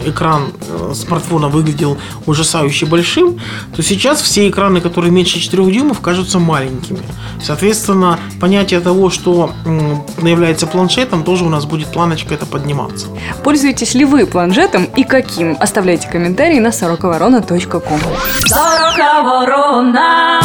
экран 0.06 0.52
э, 0.68 0.92
смартфона 0.94 1.48
выглядел 1.48 1.98
ужасающе 2.26 2.86
большим, 2.86 3.40
то 3.74 3.82
сейчас 3.82 4.20
все 4.20 4.48
экраны, 4.48 4.80
которые 4.80 5.10
меньше 5.10 5.40
4 5.40 5.64
дюймов, 5.72 6.00
кажутся 6.00 6.38
маленькими. 6.38 7.00
Соответственно, 7.42 8.18
понятие 8.40 8.80
того, 8.80 9.10
что 9.10 9.50
является 10.22 10.66
планшетом, 10.66 11.24
тоже 11.24 11.44
у 11.44 11.48
нас 11.48 11.66
будет 11.66 11.88
планочка 11.88 12.34
это 12.34 12.46
подниматься. 12.46 13.06
Пользуетесь 13.44 13.94
ли 13.94 14.04
вы 14.04 14.26
планшетом 14.26 14.84
и 14.84 15.04
каким? 15.04 15.56
Оставляйте 15.60 16.08
комментарии 16.08 16.58
на 16.58 16.72
сороковорона.ком. 16.72 18.00
Сорока 18.46 19.22
ворона. 19.22 20.40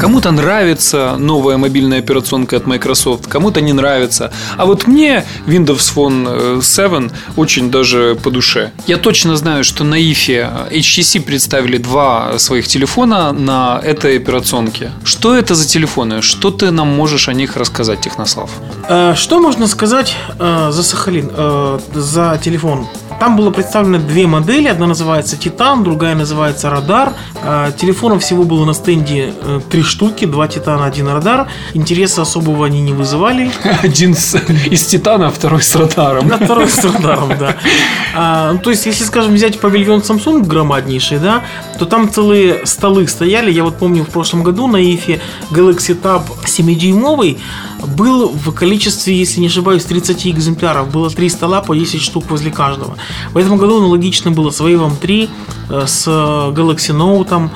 Кому-то 0.00 0.30
нравится 0.30 1.16
новая 1.18 1.58
мобильная 1.58 1.98
операционка 1.98 2.56
от 2.56 2.66
Microsoft, 2.66 3.26
кому-то 3.26 3.60
не 3.60 3.74
нравится. 3.74 4.32
А 4.56 4.64
вот 4.64 4.86
мне 4.86 5.26
Windows 5.46 5.94
Phone 5.94 6.58
э, 6.58 6.62
7 6.62 7.10
очень 7.36 7.70
даже 7.70 8.16
по 8.22 8.30
душе. 8.30 8.70
Я 8.86 8.96
точно 8.96 9.36
знаю, 9.36 9.62
что 9.62 9.84
на 9.84 9.96
IFE 10.00 10.70
HTC 10.70 11.20
представили 11.20 11.76
два 11.76 12.38
своих 12.38 12.66
телефона 12.66 13.32
на 13.32 13.78
этой 13.84 14.16
операционке. 14.16 14.90
Что 15.04 15.36
это 15.36 15.54
за 15.54 15.68
телефоны? 15.68 16.22
Что 16.22 16.50
ты 16.50 16.70
нам 16.70 16.88
можешь 16.88 17.28
о 17.28 17.34
них 17.34 17.56
рассказать, 17.58 18.00
Технослав? 18.00 18.50
Э, 18.88 19.14
Что 19.14 19.38
можно 19.38 19.66
сказать 19.66 20.16
э, 20.38 20.70
за 20.72 20.82
Сахалин, 20.82 21.30
э, 21.30 21.78
за 21.94 22.40
телефон? 22.42 22.86
Там 23.20 23.36
было 23.36 23.50
представлено 23.50 23.98
две 23.98 24.26
модели. 24.26 24.66
Одна 24.66 24.86
называется 24.86 25.36
Титан, 25.36 25.84
другая 25.84 26.14
называется 26.14 26.70
Радар. 26.70 27.12
Э, 27.42 27.70
Телефонов 27.76 28.22
всего 28.22 28.44
было 28.44 28.64
на 28.64 28.72
стенде 28.72 29.34
э, 29.42 29.60
три 29.70 29.82
штуки, 29.82 30.24
два 30.24 30.48
Титана, 30.48 30.86
один 30.86 31.06
Радар. 31.06 31.46
Интереса 31.74 32.22
особого 32.22 32.64
они 32.64 32.80
не 32.80 32.94
вызывали. 32.94 33.50
Один 33.82 34.12
из 34.12 34.86
Титана, 34.86 35.28
а 35.28 35.30
второй 35.30 35.60
с 35.60 35.76
радаром. 35.76 36.28
На 36.28 36.38
второй 36.38 36.68
с 36.68 36.82
радаром, 36.82 37.36
да. 37.38 37.56
А, 38.12 38.52
ну, 38.52 38.58
то 38.58 38.70
есть, 38.70 38.86
если, 38.86 39.04
скажем, 39.04 39.34
взять 39.34 39.60
павильон 39.60 40.00
Samsung 40.00 40.44
громаднейший, 40.44 41.18
да, 41.18 41.42
то 41.78 41.84
там 41.84 42.10
целые 42.10 42.66
столы 42.66 43.06
стояли. 43.06 43.52
Я 43.52 43.62
вот 43.62 43.76
помню, 43.78 44.04
в 44.04 44.08
прошлом 44.08 44.42
году 44.42 44.66
на 44.66 44.78
Ифе 44.78 45.20
Galaxy 45.50 45.96
Tab 46.00 46.22
7-дюймовый 46.44 47.38
был 47.86 48.28
в 48.28 48.52
количестве, 48.52 49.14
если 49.16 49.40
не 49.40 49.46
ошибаюсь, 49.48 49.84
30 49.84 50.26
экземпляров. 50.28 50.90
Было 50.90 51.10
три 51.10 51.28
стола 51.28 51.60
по 51.62 51.74
10 51.74 52.00
штук 52.00 52.30
возле 52.30 52.50
каждого. 52.50 52.96
В 53.32 53.36
этом 53.36 53.56
году 53.56 53.78
аналогично 53.78 54.30
было 54.30 54.50
с 54.50 54.60
Wave 54.60 54.96
3, 55.00 55.28
э, 55.70 55.86
с 55.86 56.06
Galaxy 56.08 56.94
Note 56.96 57.48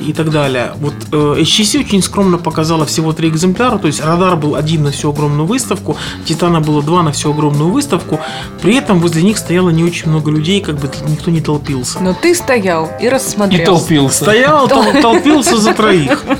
и 0.00 0.12
так 0.12 0.30
далее. 0.30 0.72
Вот 0.76 0.94
э, 1.12 1.16
HTC 1.40 1.80
очень 1.80 2.02
скромно 2.02 2.38
показала 2.38 2.86
всего 2.86 3.12
три 3.12 3.28
экземпляра, 3.28 3.78
то 3.78 3.86
есть 3.86 4.00
радар 4.04 4.36
был 4.36 4.54
один 4.54 4.84
на 4.84 4.90
всю 4.90 5.10
огромную 5.10 5.46
выставку, 5.46 5.96
Титана 6.24 6.60
было 6.60 6.82
два 6.82 7.02
на 7.02 7.12
всю 7.12 7.30
огромную 7.32 7.70
выставку, 7.70 8.20
при 8.62 8.76
этом 8.76 9.00
возле 9.00 9.22
них 9.22 9.38
стояло 9.38 9.70
не 9.70 9.84
очень 9.84 10.08
много 10.10 10.30
людей, 10.30 10.60
как 10.60 10.76
бы 10.78 10.90
никто 11.08 11.30
не 11.30 11.40
толпился. 11.40 11.98
Но 12.00 12.14
ты 12.14 12.34
стоял 12.34 12.88
и 13.00 13.04
И 13.04 13.08
рассмотрел. 13.08 13.64
толпился. 13.66 14.24
Стоял, 14.24 14.66
тол- 14.68 15.00
толпился 15.02 15.56
за 15.58 15.74
троих. 15.74 16.22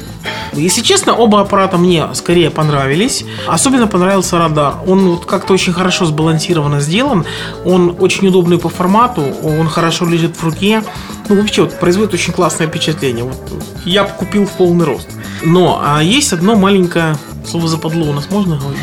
Если 0.58 0.82
честно, 0.82 1.14
оба 1.14 1.40
аппарата 1.40 1.78
мне 1.78 2.06
скорее 2.14 2.50
понравились. 2.50 3.24
Особенно 3.46 3.86
понравился 3.86 4.38
радар. 4.38 4.74
Он 4.86 5.10
вот 5.10 5.26
как-то 5.26 5.54
очень 5.54 5.72
хорошо 5.72 6.06
сбалансированно 6.06 6.80
сделан. 6.80 7.24
Он 7.64 7.96
очень 7.98 8.28
удобный 8.28 8.58
по 8.58 8.68
формату. 8.68 9.22
Он 9.42 9.68
хорошо 9.68 10.06
лежит 10.06 10.36
в 10.36 10.44
руке. 10.44 10.82
Ну, 11.28 11.36
вообще, 11.36 11.62
вот, 11.62 11.78
производит 11.78 12.14
очень 12.14 12.32
классное 12.32 12.66
впечатление. 12.66 13.24
Вот, 13.24 13.38
я 13.84 14.04
купил 14.04 14.46
в 14.46 14.50
полный 14.52 14.84
рост. 14.84 15.08
Но 15.44 15.80
а 15.84 16.02
есть 16.02 16.32
одно 16.32 16.56
маленькое 16.56 17.16
слово 17.48 17.68
западло 17.68 18.10
у 18.10 18.12
нас 18.12 18.30
можно 18.30 18.58
говорить? 18.58 18.82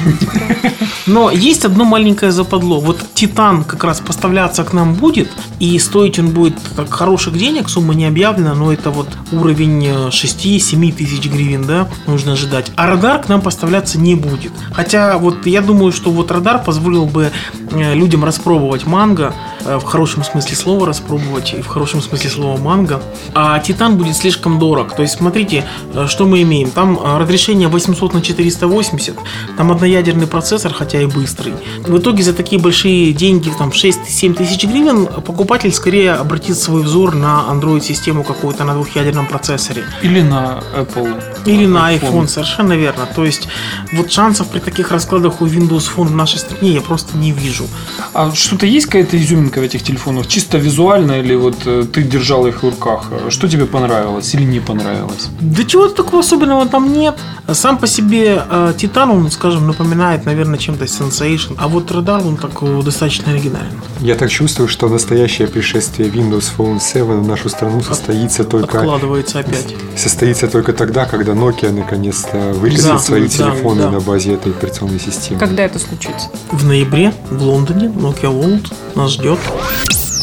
Но 1.06 1.30
есть 1.30 1.66
одно 1.66 1.86
маленькое 1.86 2.32
западло. 2.32 2.80
Вот 2.80 3.00
Титан 3.14 3.64
как 3.64 3.84
раз 3.84 4.00
поставляться 4.00 4.64
к 4.64 4.74
нам 4.74 4.96
будет, 4.96 5.30
и 5.60 5.78
стоить 5.78 6.18
он 6.18 6.30
будет 6.30 6.56
так 6.76 6.92
хороших 6.92 7.38
денег, 7.38 7.70
сумма 7.70 7.94
не 7.94 8.06
объявлена, 8.06 8.56
но 8.56 8.74
это 8.74 8.90
вот 8.90 9.08
уровень 9.32 9.86
э, 9.86 10.08
6-7 10.08 10.92
тысяч 10.94 11.30
гривен, 11.30 11.66
да, 11.66 11.88
нужно 12.08 12.34
ожидать. 12.34 12.72
А 12.76 12.88
радар 12.88 13.22
к 13.22 13.30
нам 13.30 13.42
поставляться 13.42 14.00
не 14.00 14.16
будет. 14.16 14.52
Хотя 14.74 15.18
вот 15.18 15.46
я 15.46 15.62
думаю, 15.62 15.92
что 15.92 16.10
вот 16.10 16.32
радар 16.32 16.64
позволил 16.64 17.06
бы 17.06 17.32
э, 17.72 17.94
людям 17.94 18.26
распробовать 18.26 18.86
манго, 18.88 19.34
э, 19.64 19.78
в 19.78 19.84
хорошем 19.84 20.24
смысле 20.24 20.56
слова 20.56 20.88
распробовать, 20.88 21.54
и 21.54 21.62
в 21.62 21.68
хорошем 21.68 22.02
смысле 22.02 22.30
слова 22.30 22.60
манго. 22.60 23.02
А 23.34 23.60
Титан 23.60 23.98
будет 23.98 24.16
слишком 24.16 24.60
дорог. 24.60 24.96
То 24.96 25.04
есть, 25.04 25.16
смотрите, 25.16 25.66
э, 25.94 26.08
что 26.08 26.26
мы 26.26 26.42
имеем. 26.42 26.72
Там 26.72 26.98
э, 26.98 27.18
разрешение 27.18 27.68
800 27.68 28.14
на 28.14 28.22
480, 28.56 29.16
там 29.58 29.72
одноядерный 29.72 30.28
процессор, 30.28 30.74
хотя 30.74 31.02
и 31.02 31.06
быстрый. 31.06 31.54
В 31.80 31.98
итоге 31.98 32.24
за 32.24 32.34
такие 32.34 32.62
большие 32.62 33.14
деньги, 33.14 33.52
там 33.58 33.70
6-7 33.70 34.34
тысяч 34.34 34.64
гривен, 34.64 35.08
покупатель 35.08 35.72
скорее 35.72 36.14
обратит 36.14 36.58
свой 36.58 36.84
взор 36.84 37.16
на 37.16 37.46
Android-систему 37.50 38.24
какую-то 38.24 38.64
на 38.64 38.74
двухъядерном 38.74 39.28
процессоре. 39.28 39.84
Или 40.04 40.22
на 40.22 40.64
Apple. 40.76 41.22
Или 41.46 41.66
на 41.68 41.94
iPhone, 41.94 42.28
совершенно 42.28 42.74
верно. 42.74 43.08
То 43.16 43.26
есть, 43.26 43.48
вот 43.94 44.12
шансов 44.12 44.48
при 44.48 44.60
таких 44.60 44.92
раскладах 44.92 45.42
у 45.42 45.46
Windows 45.46 45.90
Phone 45.96 46.08
в 46.08 46.16
нашей 46.16 46.40
стране 46.40 46.72
я 46.74 46.82
просто 46.82 47.18
не 47.18 47.32
вижу. 47.32 47.66
А 48.14 48.32
что-то 48.34 48.66
есть 48.66 48.86
какая-то 48.86 49.18
изюминка 49.18 49.60
в 49.60 49.64
этих 49.64 49.84
телефонах? 49.84 50.28
Чисто 50.28 50.58
визуально 50.58 51.20
или 51.20 51.36
вот 51.36 51.56
э, 51.66 51.86
ты 51.92 52.04
держал 52.04 52.48
их 52.48 52.64
в 52.64 52.70
руках? 52.70 53.12
Что 53.30 53.48
тебе 53.48 53.66
понравилось 53.66 54.34
или 54.36 54.44
не 54.44 54.60
понравилось? 54.60 55.30
Да 55.42 55.64
чего-то 55.64 56.04
такого 56.04 56.20
особенного 56.20 56.66
там 56.68 56.94
нет. 56.94 57.16
Сам 57.52 57.78
по 57.78 57.88
себе 57.88 58.35
э, 58.50 58.74
Титан, 58.78 59.10
он, 59.12 59.30
скажем, 59.32 59.68
напоминает, 59.68 60.26
наверное, 60.26 60.58
чем-то 60.58 60.86
Sensation. 60.86 61.56
А 61.58 61.68
вот 61.68 61.92
Радар, 61.92 62.22
он 62.26 62.38
так 62.38 62.52
э, 62.62 62.82
достаточно 62.84 63.32
оригинальный. 63.32 63.78
Я 64.00 64.16
так 64.16 64.30
чувствую, 64.30 64.68
что 64.68 64.90
настоящее 64.90 65.48
пришествие 65.48 66.10
Windows 66.10 66.52
Phone 66.58 66.80
7 66.80 67.04
в 67.22 67.28
нашу 67.28 67.50
страну 67.50 67.82
состоится 67.82 68.44
только 68.44 68.80
Откладывается 68.80 69.40
опять. 69.40 69.76
состоится 69.96 70.48
только 70.48 70.74
тогда, 70.74 71.06
когда 71.06 71.34
Nokia 71.34 71.72
наконец-то 71.72 72.38
выпустит 72.54 72.86
Да, 72.86 73.00
свои 73.00 73.24
да, 73.24 73.28
телефоны 73.28 73.84
да. 73.84 73.92
на 73.92 74.00
базе 74.00 74.34
этой 74.34 74.52
операционной 74.52 75.00
системы. 75.00 75.40
Когда 75.40 75.64
это 75.64 75.80
случится? 75.80 76.30
В 76.52 76.66
ноябре 76.66 77.14
в 77.30 77.42
Лондоне 77.42 77.88
Nokia 77.88 78.32
World 78.32 78.72
нас 78.96 79.12
ждет. 79.12 79.40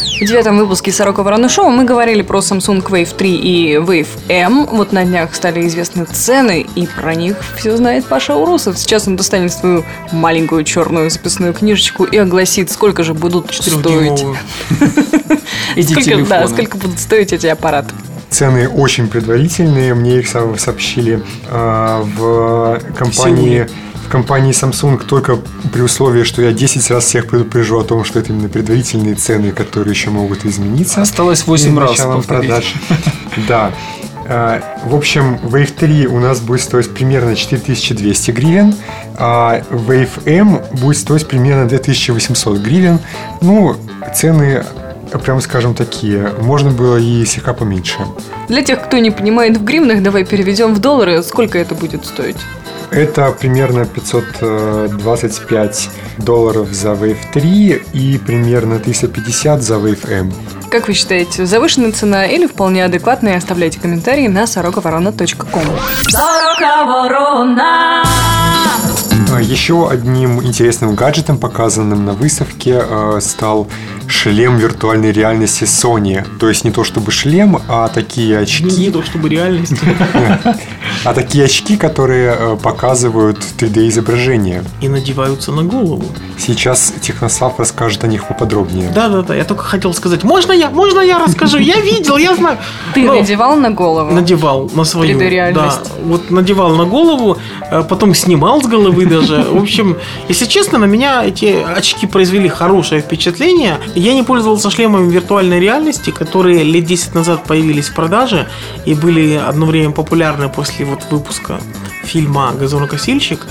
В 0.03 0.25
девятом 0.25 0.59
выпуске 0.59 0.91
«Сорока 0.91 1.23
Ворона 1.23 1.49
Шоу» 1.49 1.71
мы 1.71 1.85
говорили 1.85 2.23
про 2.23 2.41
Samsung 2.41 2.85
Wave 2.85 3.15
3 3.17 3.37
и 3.37 3.75
Wave 3.77 4.09
M. 4.29 4.67
Вот 4.67 4.93
на 4.93 5.05
днях 5.05 5.35
стали 5.35 5.67
известны 5.67 6.05
цены, 6.07 6.67
и 6.75 6.87
про 6.87 7.15
них 7.15 7.37
все 7.57 7.77
знает 7.77 8.05
Паша 8.07 8.35
Урусов. 8.35 8.79
Сейчас 8.79 9.07
он 9.07 9.15
достанет 9.15 9.53
свою 9.53 9.85
маленькую 10.11 10.65
черную 10.65 11.09
записную 11.09 11.53
книжечку 11.53 12.05
и 12.05 12.17
огласит, 12.17 12.71
сколько 12.71 13.05
же 13.05 13.15
будут 13.15 13.55
стоить. 13.55 14.25
Сколько, 15.73 16.27
да, 16.27 16.49
сколько 16.49 16.77
будут 16.77 16.99
стоить 16.99 17.33
эти 17.33 17.47
аппараты. 17.47 17.95
Цены 18.29 18.69
очень 18.69 19.09
предварительные. 19.09 19.95
Мне 19.95 20.19
их 20.19 20.29
сообщили 20.29 21.23
э, 21.49 22.03
в 22.17 22.81
компании 22.97 23.67
компании 24.13 24.53
Samsung 24.53 25.03
только 25.07 25.39
при 25.73 25.81
условии, 25.81 26.23
что 26.23 26.43
я 26.43 26.53
10 26.53 26.91
раз 26.91 27.05
всех 27.07 27.29
предупрежу 27.29 27.79
о 27.81 27.83
том, 27.83 28.05
что 28.05 28.19
это 28.19 28.31
именно 28.31 28.51
предварительные 28.51 29.15
цены, 29.15 29.53
которые 29.53 29.93
еще 29.95 30.11
могут 30.11 30.45
измениться. 30.45 31.01
Осталось 31.01 31.47
8 31.47 31.75
перед 31.75 31.79
раз 31.81 32.01
повторить. 32.01 32.27
продаж. 32.27 32.75
Да. 33.49 33.71
А, 34.29 34.61
В 34.85 34.95
общем, 34.95 35.39
Wave 35.43 35.73
3 35.73 36.07
у 36.09 36.19
нас 36.21 36.41
будет 36.41 36.61
стоить 36.61 36.91
примерно 36.91 37.35
4200 37.35 38.31
гривен, 38.33 38.75
а 39.17 39.63
Wave 39.71 40.11
M 40.27 40.61
будет 40.83 40.99
стоить 40.99 41.27
примерно 41.27 41.67
2800 41.67 42.59
гривен. 42.59 42.99
Ну, 43.41 43.77
цены, 44.15 44.63
прямо 45.25 45.41
скажем, 45.41 45.75
такие. 45.75 46.33
Можно 46.43 46.71
было 46.71 46.99
и 46.99 47.25
слегка 47.25 47.55
поменьше. 47.55 47.97
Для 48.49 48.61
тех, 48.63 48.85
кто 48.85 48.99
не 48.99 49.11
понимает 49.11 49.57
в 49.57 49.65
гривнах, 49.65 50.03
давай 50.03 50.27
переведем 50.27 50.75
в 50.75 50.81
доллары. 50.81 51.23
Сколько 51.23 51.59
это 51.59 51.75
будет 51.75 52.05
стоить? 52.05 52.37
Это 52.93 53.33
примерно 53.33 53.87
525 53.87 55.91
долларов 56.19 56.69
за 56.73 56.91
Wave 56.91 57.17
3 57.33 57.83
и 57.95 58.19
примерно 58.19 58.79
350 58.79 59.63
за 59.63 59.77
Wave 59.77 60.11
M. 60.11 60.31
Как 60.71 60.89
вы 60.89 60.95
считаете, 60.95 61.47
завышенная 61.47 61.93
цена 61.93 62.27
или 62.27 62.47
вполне 62.47 62.85
адекватная? 62.85 63.39
Оставляйте 63.39 63.81
комментарии 63.81 64.29
на 64.29 64.47
сороковорона.ком. 64.47 65.65
Сорока 66.09 66.85
ворона. 66.85 68.03
А 68.03 69.22
Еще 69.41 69.89
одним 69.89 70.43
интересным 70.43 70.95
гаджетом, 70.95 71.39
показанным 71.39 72.05
на 72.05 72.13
выставке, 72.13 72.83
э, 72.83 73.19
стал 73.21 73.69
шлем 74.07 74.59
виртуальной 74.59 75.13
реальности 75.13 75.65
Sony. 75.65 76.25
То 76.39 76.49
есть 76.49 76.65
не 76.65 76.71
то 76.71 76.85
чтобы 76.85 77.11
шлем, 77.11 77.59
а 77.69 77.89
такие 77.89 78.37
Не 78.37 78.43
очки, 78.43 78.91
то, 78.91 79.03
чтобы 79.03 79.29
реальность. 79.29 79.75
а 81.05 81.15
такие 81.15 81.45
очки, 81.45 81.77
которые 81.77 82.37
э, 82.39 82.57
показывают 82.63 83.39
3D 83.59 83.89
изображение. 83.89 84.65
И 84.81 84.89
надеваются 84.89 85.53
на 85.53 85.63
голову. 85.63 86.05
Сейчас 86.39 86.93
Технослав 87.01 87.59
расскажет 87.59 88.05
о 88.05 88.07
них 88.07 88.27
поподробнее. 88.27 88.91
Да, 88.95 89.09
да, 89.09 89.23
да. 89.23 89.35
Я 89.35 89.45
только 89.45 89.65
хотел 89.65 89.95
сказать, 89.95 90.25
можно 90.25 90.53
я, 90.53 90.71
можно 90.71 91.01
я 91.01 91.19
расскажу? 91.19 91.59
Я 91.59 91.81
видел, 91.81 92.17
я 92.17 92.35
знаю. 92.35 92.59
Ты 92.95 93.03
Но 93.03 93.15
надевал 93.15 93.57
на 93.57 93.71
голову? 93.71 94.13
Надевал 94.13 94.71
на 94.75 94.85
свою. 94.85 95.19
3D-реальность. 95.19 95.81
Да, 95.85 95.91
вот 96.05 96.31
надевал 96.31 96.75
на 96.75 96.85
голову, 96.85 97.39
э, 97.71 97.83
потом 97.83 98.15
снимал 98.15 98.61
с 98.63 98.67
головы 98.67 99.07
даже. 99.07 99.22
В 99.29 99.61
общем, 99.61 99.97
если 100.29 100.47
честно, 100.47 100.79
на 100.79 100.85
меня 100.87 101.25
эти 101.25 101.63
очки 101.63 102.07
произвели 102.07 102.49
хорошее 102.49 103.01
впечатление. 103.03 103.79
Я 103.95 104.15
не 104.15 104.23
пользовался 104.23 104.71
шлемами 104.71 105.11
виртуальной 105.11 105.61
реальности, 105.61 106.11
которые 106.11 106.63
лет 106.65 106.85
10 106.85 107.15
назад 107.15 107.45
появились 107.45 107.89
в 107.89 107.95
продаже 107.95 108.49
и 108.85 108.95
были 108.95 109.35
одно 109.35 109.67
время 109.67 109.93
популярны 109.93 110.49
после 110.49 110.85
вот 110.85 111.01
выпуска 111.11 111.61
фильма 112.05 112.53
«Газонокосильщик». 112.59 113.47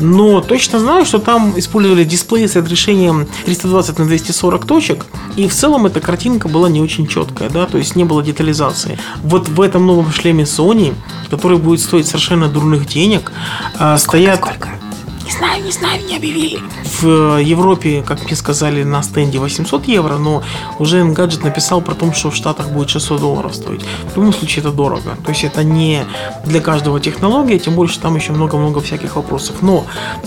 Но 0.00 0.40
точно 0.40 0.80
знаю, 0.80 1.04
что 1.04 1.18
там 1.18 1.56
использовали 1.56 2.02
дисплей 2.02 2.48
с 2.48 2.56
разрешением 2.56 3.28
320 3.44 3.98
на 3.98 4.06
240 4.06 4.66
точек, 4.66 5.06
и 5.36 5.46
в 5.46 5.54
целом 5.54 5.86
эта 5.86 6.00
картинка 6.00 6.48
была 6.48 6.68
не 6.68 6.80
очень 6.80 7.06
четкая, 7.06 7.50
да, 7.50 7.66
то 7.66 7.78
есть 7.78 7.94
не 7.94 8.04
было 8.04 8.22
детализации. 8.22 8.98
Вот 9.22 9.48
в 9.48 9.60
этом 9.60 9.86
новом 9.86 10.10
шлеме 10.10 10.42
Sony, 10.42 10.94
который 11.30 11.58
будет 11.58 11.80
стоить 11.80 12.06
совершенно 12.06 12.48
дурных 12.48 12.86
денег, 12.86 13.30
а, 13.78 13.96
стоят... 13.96 14.40
Не 14.40 14.46
знаю, 15.42 15.64
не 15.64 15.72
знаю, 15.72 16.04
не 16.06 16.16
объявили. 16.16 16.60
В 17.00 17.40
Европе, 17.40 18.04
как 18.06 18.24
мне 18.24 18.36
сказали, 18.36 18.84
на 18.84 19.02
стенде 19.02 19.38
800 19.38 19.88
евро, 19.88 20.16
но 20.16 20.42
уже 20.78 21.00
Engadget 21.00 21.42
написал 21.42 21.80
про 21.80 21.94
то, 21.94 22.12
что 22.12 22.30
в 22.30 22.36
Штатах 22.36 22.70
будет 22.70 22.90
600 22.90 23.20
долларов 23.20 23.54
стоить. 23.54 23.82
В 24.14 24.16
любом 24.16 24.32
случае 24.32 24.60
это 24.60 24.70
дорого. 24.70 25.16
То 25.24 25.30
есть 25.30 25.42
это 25.42 25.64
не 25.64 26.04
для 26.44 26.60
каждого 26.60 27.00
технология, 27.00 27.58
тем 27.58 27.74
больше 27.74 27.98
там 27.98 28.14
еще 28.14 28.32
много-много 28.32 28.80
всяких 28.80 29.16
вопросов. 29.16 29.56
Но 29.62 29.84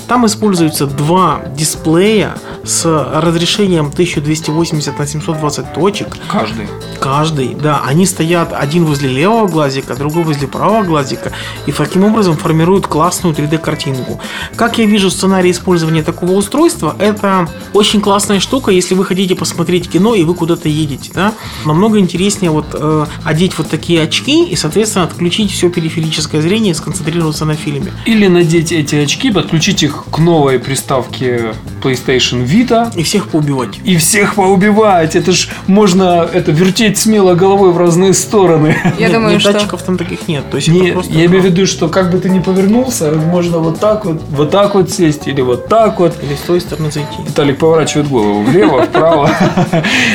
там 0.08 0.26
используются 0.26 0.86
два 0.86 1.42
дисплея 1.56 2.36
с 2.66 2.86
разрешением 2.86 3.86
1280 3.86 5.00
на 5.00 5.08
720 5.08 5.74
точек. 5.74 6.08
Каждый. 6.30 6.68
Каждый, 7.00 7.56
да, 7.56 7.82
они 7.86 8.06
стоят 8.06 8.52
один 8.52 8.86
возле 8.86 9.08
левого 9.10 9.48
глазика, 9.48 9.96
другой 9.96 10.24
возле 10.24 10.48
правого 10.48 10.84
глазика, 10.84 11.32
и 11.68 11.72
таким 11.72 12.04
образом 12.04 12.36
формируют 12.36 12.88
классную 12.88 13.34
3D-картинку. 13.36 14.20
Как 14.56 14.78
я 14.78 14.86
вижу 14.86 15.05
сценарий 15.10 15.52
использования 15.52 16.04
такого 16.04 16.32
устройства, 16.34 16.96
это 17.00 17.48
очень 17.74 18.02
классная 18.02 18.40
штука, 18.40 18.72
если 18.72 18.96
вы 18.96 19.06
хотите 19.06 19.36
посмотреть 19.36 19.90
кино 19.90 20.16
и 20.16 20.24
вы 20.24 20.34
куда-то 20.36 20.70
едете, 20.70 21.12
да. 21.14 21.34
Намного 21.66 22.00
интереснее 22.00 22.52
вот 22.52 22.68
э, 22.74 23.06
одеть 23.24 23.58
вот 23.58 23.70
такие 23.70 24.02
очки 24.02 24.46
и, 24.46 24.56
соответственно, 24.56 25.06
отключить 25.06 25.52
все 25.52 25.70
периферическое 25.70 26.42
зрение 26.42 26.72
и 26.72 26.74
сконцентрироваться 26.74 27.46
на 27.46 27.56
фильме. 27.56 27.92
Или 28.06 28.28
надеть 28.28 28.72
эти 28.72 28.96
очки, 28.96 29.32
подключить 29.32 29.84
их 29.84 30.06
к 30.12 30.18
новой 30.20 30.60
приставке 30.60 31.54
PlayStation 31.84 32.46
Vita 32.46 32.92
И 32.98 33.04
всех 33.04 33.28
поубивать. 33.30 33.80
и 33.84 33.98
всех 33.98 34.36
поубивать. 34.36 35.16
Это 35.16 35.32
ж 35.32 35.50
можно 35.68 36.28
это 36.32 36.52
вертеть 36.52 36.98
смело 36.98 37.36
головой 37.36 37.72
в 37.72 37.78
разные 37.78 38.14
стороны. 38.14 38.78
Я 38.98 39.08
Нет, 39.08 39.14
думаю, 39.14 39.34
нет, 39.34 39.42
что... 39.42 39.54
датчиков 39.54 39.82
там 39.84 39.98
таких 39.98 40.28
нет. 40.28 40.50
То 40.50 40.58
есть 40.58 40.68
Не, 40.70 40.92
просто 40.92 41.14
я 41.14 41.26
имею 41.26 41.42
в 41.42 41.46
виду, 41.46 41.66
что 41.66 41.88
как 41.90 42.12
бы 42.12 42.20
ты 42.20 42.30
ни 42.30 42.40
повернулся, 42.40 43.12
можно 43.12 43.60
вот 43.60 43.80
так 43.80 44.06
вот, 44.06 44.22
вот 44.30 44.52
так 44.52 44.76
вот 44.76 44.85
сесть 44.92 45.28
или 45.28 45.42
вот 45.42 45.68
так 45.68 46.00
вот. 46.00 46.14
или 46.24 46.36
с 46.36 46.42
той 46.42 46.62
стороны 46.62 46.92
зайти. 46.92 47.22
Виталик 47.26 47.58
поворачивает 47.58 48.10
голову 48.10 48.44
влево, 48.44 48.84
вправо. 48.84 49.30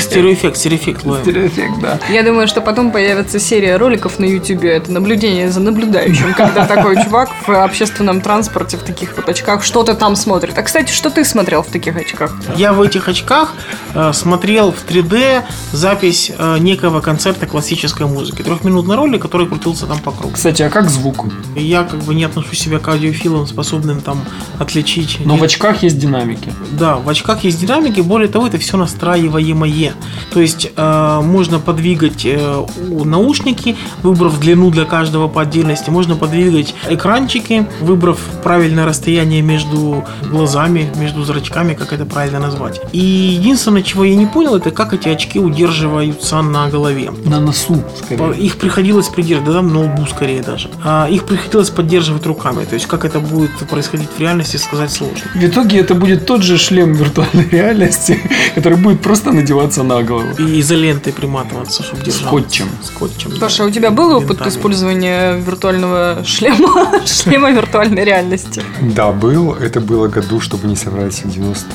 Стереоэффект, 0.00 0.56
стереоэффект 0.56 1.04
ловим. 1.04 1.22
Стереоэффект, 1.22 1.80
да. 1.80 1.98
Я 2.08 2.22
думаю, 2.22 2.48
что 2.48 2.60
потом 2.60 2.90
появится 2.90 3.38
серия 3.38 3.76
роликов 3.76 4.18
на 4.18 4.24
YouTube. 4.24 4.64
Это 4.64 4.92
наблюдение 4.92 5.50
за 5.50 5.60
наблюдающим, 5.60 6.34
когда 6.34 6.66
такой 6.66 7.02
чувак 7.02 7.30
в 7.46 7.50
общественном 7.50 8.20
транспорте 8.20 8.76
в 8.76 8.82
таких 8.82 9.16
вот 9.16 9.28
очках 9.28 9.62
что-то 9.62 9.94
там 9.94 10.16
смотрит. 10.16 10.56
А, 10.58 10.62
кстати, 10.62 10.92
что 10.92 11.10
ты 11.10 11.24
смотрел 11.24 11.62
в 11.62 11.68
таких 11.68 11.96
очках? 11.96 12.34
Я 12.56 12.72
в 12.72 12.82
этих 12.82 13.08
очках 13.08 13.54
э, 13.94 14.12
смотрел 14.12 14.72
в 14.72 14.84
3D 14.88 15.42
запись 15.72 16.32
э, 16.36 16.58
некого 16.58 17.00
концерта 17.00 17.46
классической 17.46 18.06
музыки. 18.06 18.42
Трехминутный 18.42 18.96
ролик, 18.96 19.22
который 19.22 19.46
крутился 19.46 19.86
там 19.86 19.98
по 19.98 20.10
кругу. 20.10 20.34
Кстати, 20.34 20.62
а 20.62 20.70
как 20.70 20.90
звук? 20.90 21.26
Я 21.54 21.84
как 21.84 22.00
бы 22.00 22.14
не 22.14 22.24
отношу 22.24 22.54
себя 22.54 22.78
к 22.78 22.88
аудиофилам, 22.88 23.46
способным 23.46 24.00
там 24.00 24.24
отличить. 24.60 25.18
Но 25.24 25.36
в 25.36 25.42
очках 25.42 25.82
есть 25.82 25.98
динамики. 25.98 26.52
Да, 26.72 26.96
в 26.96 27.08
очках 27.08 27.44
есть 27.44 27.60
динамики, 27.60 28.00
более 28.00 28.28
того, 28.28 28.46
это 28.46 28.58
все 28.58 28.76
настраиваемое. 28.76 29.94
То 30.32 30.40
есть 30.40 30.70
э, 30.76 31.20
можно 31.22 31.58
подвигать 31.58 32.24
э, 32.24 32.66
наушники, 33.04 33.76
выбрав 34.02 34.38
длину 34.38 34.70
для 34.70 34.84
каждого 34.84 35.28
по 35.28 35.42
отдельности, 35.42 35.90
можно 35.90 36.14
подвигать 36.14 36.74
экранчики, 36.88 37.66
выбрав 37.80 38.18
правильное 38.44 38.84
расстояние 38.84 39.42
между 39.42 40.04
глазами, 40.30 40.92
между 40.96 41.24
зрачками, 41.24 41.74
как 41.74 41.92
это 41.92 42.04
правильно 42.04 42.38
назвать. 42.38 42.80
И 42.92 42.98
единственное, 42.98 43.82
чего 43.82 44.04
я 44.04 44.14
не 44.14 44.26
понял, 44.26 44.56
это 44.56 44.70
как 44.70 44.92
эти 44.92 45.08
очки 45.08 45.38
удерживаются 45.38 46.42
на 46.42 46.68
голове. 46.68 47.12
На 47.24 47.40
носу, 47.40 47.82
скорее. 48.04 48.36
Их 48.38 48.56
приходилось 48.58 49.08
придерживать, 49.08 49.46
да 49.46 49.54
там 49.54 49.72
на 49.72 49.80
лбу 49.84 50.06
скорее 50.06 50.42
даже. 50.42 50.68
А 50.84 51.08
их 51.08 51.24
приходилось 51.24 51.70
поддерживать 51.70 52.26
руками. 52.26 52.64
То 52.64 52.74
есть 52.74 52.86
как 52.86 53.04
это 53.04 53.20
будет 53.20 53.50
происходить 53.70 54.08
в 54.16 54.20
реальности, 54.20 54.49
сказать 54.58 54.90
сложно. 54.90 55.30
В 55.34 55.44
итоге 55.44 55.78
это 55.80 55.94
будет 55.94 56.26
тот 56.26 56.42
же 56.42 56.58
шлем 56.58 56.92
виртуальной 56.92 57.48
реальности, 57.50 58.20
который 58.54 58.78
будет 58.78 59.00
просто 59.00 59.32
надеваться 59.32 59.82
на 59.82 60.02
голову. 60.02 60.30
И 60.38 60.60
изолентой 60.60 61.12
приматываться, 61.12 61.82
чтобы 61.82 62.02
держать. 62.04 62.22
Скотчем. 62.26 62.68
Скотчем. 62.82 63.30
да. 63.30 63.36
Паша, 63.40 63.64
а 63.64 63.66
у 63.66 63.70
тебя 63.70 63.90
был 63.90 64.10
опыт 64.16 64.30
Винтами. 64.30 64.48
использования 64.48 65.36
виртуального 65.36 66.22
шлема, 66.24 67.00
шлема 67.06 67.50
виртуальной 67.50 68.04
реальности? 68.04 68.62
Да, 68.80 69.12
был. 69.12 69.52
Это 69.54 69.80
было 69.80 70.08
году, 70.08 70.40
чтобы 70.40 70.66
не 70.68 70.76
соврать, 70.76 71.14
в 71.24 71.30
90, 71.30 71.66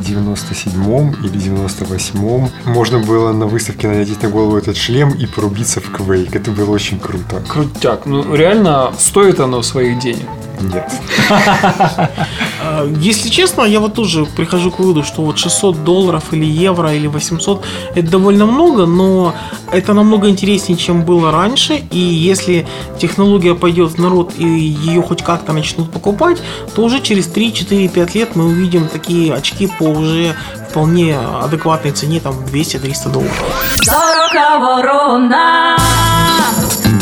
97-м 0.00 1.16
или 1.24 1.34
98-м. 1.34 2.50
Можно 2.72 2.98
было 2.98 3.32
на 3.32 3.46
выставке 3.46 3.88
надеть 3.88 4.22
на 4.22 4.28
голову 4.28 4.56
этот 4.56 4.76
шлем 4.76 5.10
и 5.10 5.26
порубиться 5.26 5.80
в 5.80 5.90
квейк. 5.90 6.34
Это 6.34 6.50
было 6.50 6.70
очень 6.70 6.98
круто. 6.98 7.42
Крутяк. 7.48 8.06
Ну, 8.06 8.34
реально, 8.34 8.92
стоит 8.98 9.40
оно 9.40 9.62
своих 9.62 9.98
денег. 9.98 10.26
Нет. 10.60 10.92
А, 12.58 12.86
Если 13.00 13.28
честно, 13.28 13.62
я 13.62 13.80
вот 13.80 13.94
тоже 13.94 14.24
прихожу 14.24 14.70
к 14.70 14.78
выводу, 14.78 15.02
что 15.02 15.22
вот 15.22 15.38
600 15.38 15.84
долларов 15.84 16.32
или 16.32 16.44
евро 16.44 16.92
или 16.94 17.06
800 17.06 17.64
это 17.94 18.10
довольно 18.10 18.46
много, 18.46 18.86
но 18.86 19.34
это 19.72 19.92
намного 19.92 20.28
интереснее, 20.28 20.78
чем 20.78 21.04
было 21.04 21.30
раньше. 21.30 21.82
И 21.90 21.98
если 21.98 22.66
технология 22.98 23.54
пойдет 23.54 23.92
в 23.92 23.98
народ 24.00 24.32
и 24.38 24.44
ее 24.44 25.02
хоть 25.02 25.22
как-то 25.22 25.52
начнут 25.52 25.90
покупать, 25.90 26.38
то 26.74 26.82
уже 26.82 27.00
через 27.00 27.26
3, 27.26 27.52
4, 27.52 27.88
5 27.88 28.14
лет 28.14 28.36
мы 28.36 28.46
увидим 28.46 28.88
такие 28.88 29.34
очки 29.34 29.66
по 29.66 29.84
уже 29.84 30.34
вполне 30.76 31.16
адекватной 31.16 31.92
цене, 31.92 32.20
там 32.20 32.34
200-300 32.52 33.10
долларов. 33.10 33.76
Сорока 33.80 34.58
ворона. 34.58 35.76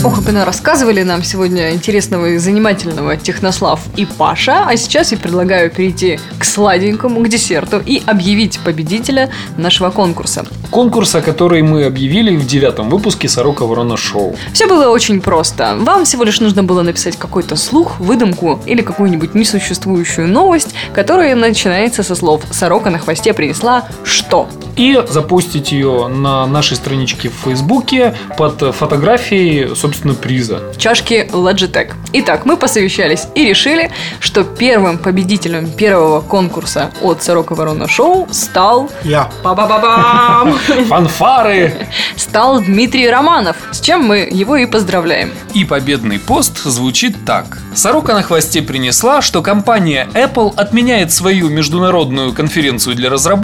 Ох, 0.04 0.20
и 0.28 0.32
рассказывали 0.32 1.02
нам 1.02 1.24
сегодня 1.24 1.72
интересного 1.72 2.26
и 2.26 2.36
занимательного 2.36 3.16
Технослав 3.16 3.80
и 3.96 4.04
Паша. 4.04 4.64
А 4.68 4.76
сейчас 4.76 5.12
я 5.12 5.18
предлагаю 5.18 5.70
перейти 5.70 6.20
к 6.38 6.44
сладенькому, 6.44 7.20
к 7.20 7.28
десерту 7.28 7.80
и 7.84 8.02
объявить 8.04 8.60
победителя 8.60 9.30
нашего 9.56 9.88
конкурса. 9.88 10.44
Конкурса, 10.70 11.22
который 11.22 11.62
мы 11.62 11.84
объявили 11.84 12.36
в 12.36 12.46
девятом 12.46 12.90
выпуске 12.90 13.30
«Сорока 13.30 13.64
Ворона 13.64 13.96
Шоу». 13.96 14.36
Все 14.52 14.66
было 14.66 14.90
очень 14.90 15.22
просто. 15.22 15.74
Вам 15.78 16.04
всего 16.04 16.24
лишь 16.24 16.40
нужно 16.40 16.62
было 16.62 16.82
написать 16.82 17.16
какой-то 17.16 17.56
слух, 17.56 17.98
выдумку 17.98 18.60
или 18.66 18.82
какую-нибудь 18.82 19.34
несуществующую 19.34 20.28
новость, 20.28 20.74
которая 20.92 21.34
начинается 21.34 22.02
со 22.02 22.14
слов 22.14 22.42
«Сорока 22.50 22.90
на 22.90 22.98
хвосте 22.98 23.32
принесла 23.32 23.63
что?». 24.04 24.48
и 24.76 25.00
запустить 25.08 25.72
ее 25.72 26.08
на 26.08 26.46
нашей 26.46 26.76
страничке 26.76 27.28
в 27.28 27.34
Фейсбуке 27.44 28.16
под 28.36 28.74
фотографией, 28.74 29.74
собственно, 29.74 30.14
приза. 30.14 30.60
чашки 30.76 31.28
Logitech. 31.30 31.92
Итак, 32.12 32.44
мы 32.44 32.56
посовещались 32.56 33.26
и 33.34 33.44
решили, 33.44 33.90
что 34.20 34.44
первым 34.44 34.98
победителем 34.98 35.70
первого 35.70 36.20
конкурса 36.20 36.90
от 37.02 37.22
Сорока 37.22 37.54
Ворона 37.54 37.88
Шоу 37.88 38.28
стал... 38.30 38.90
Я. 39.02 39.30
Ба-ба-ба-бам! 39.42 40.58
Фанфары! 40.88 41.88
Стал 42.16 42.60
Дмитрий 42.60 43.08
Романов, 43.08 43.56
с 43.72 43.80
чем 43.80 44.04
мы 44.04 44.28
его 44.30 44.56
и 44.56 44.66
поздравляем. 44.66 45.30
И 45.54 45.64
победный 45.64 46.18
пост 46.18 46.58
звучит 46.64 47.24
так. 47.24 47.58
Сорока 47.74 48.14
на 48.14 48.22
хвосте 48.22 48.62
принесла, 48.62 49.22
что 49.22 49.42
компания 49.42 50.08
Apple 50.14 50.52
отменяет 50.56 51.12
свою 51.12 51.48
международную 51.48 52.32
конференцию 52.32 52.96
для 52.96 53.10
разработчиков 53.10 53.43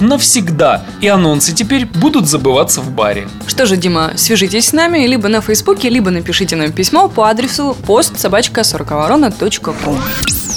навсегда, 0.00 0.84
и 1.00 1.08
анонсы 1.08 1.52
теперь 1.52 1.86
будут 1.86 2.28
забываться 2.28 2.80
в 2.80 2.90
баре. 2.90 3.28
Что 3.46 3.66
же, 3.66 3.76
Дима, 3.76 4.12
свяжитесь 4.16 4.68
с 4.68 4.72
нами 4.72 5.06
либо 5.06 5.28
на 5.28 5.40
Фейсбуке, 5.40 5.88
либо 5.88 6.10
напишите 6.10 6.56
нам 6.56 6.72
письмо 6.72 7.08
по 7.08 7.28
адресу 7.28 7.76
постсобачка40ворона.ком 7.86 9.98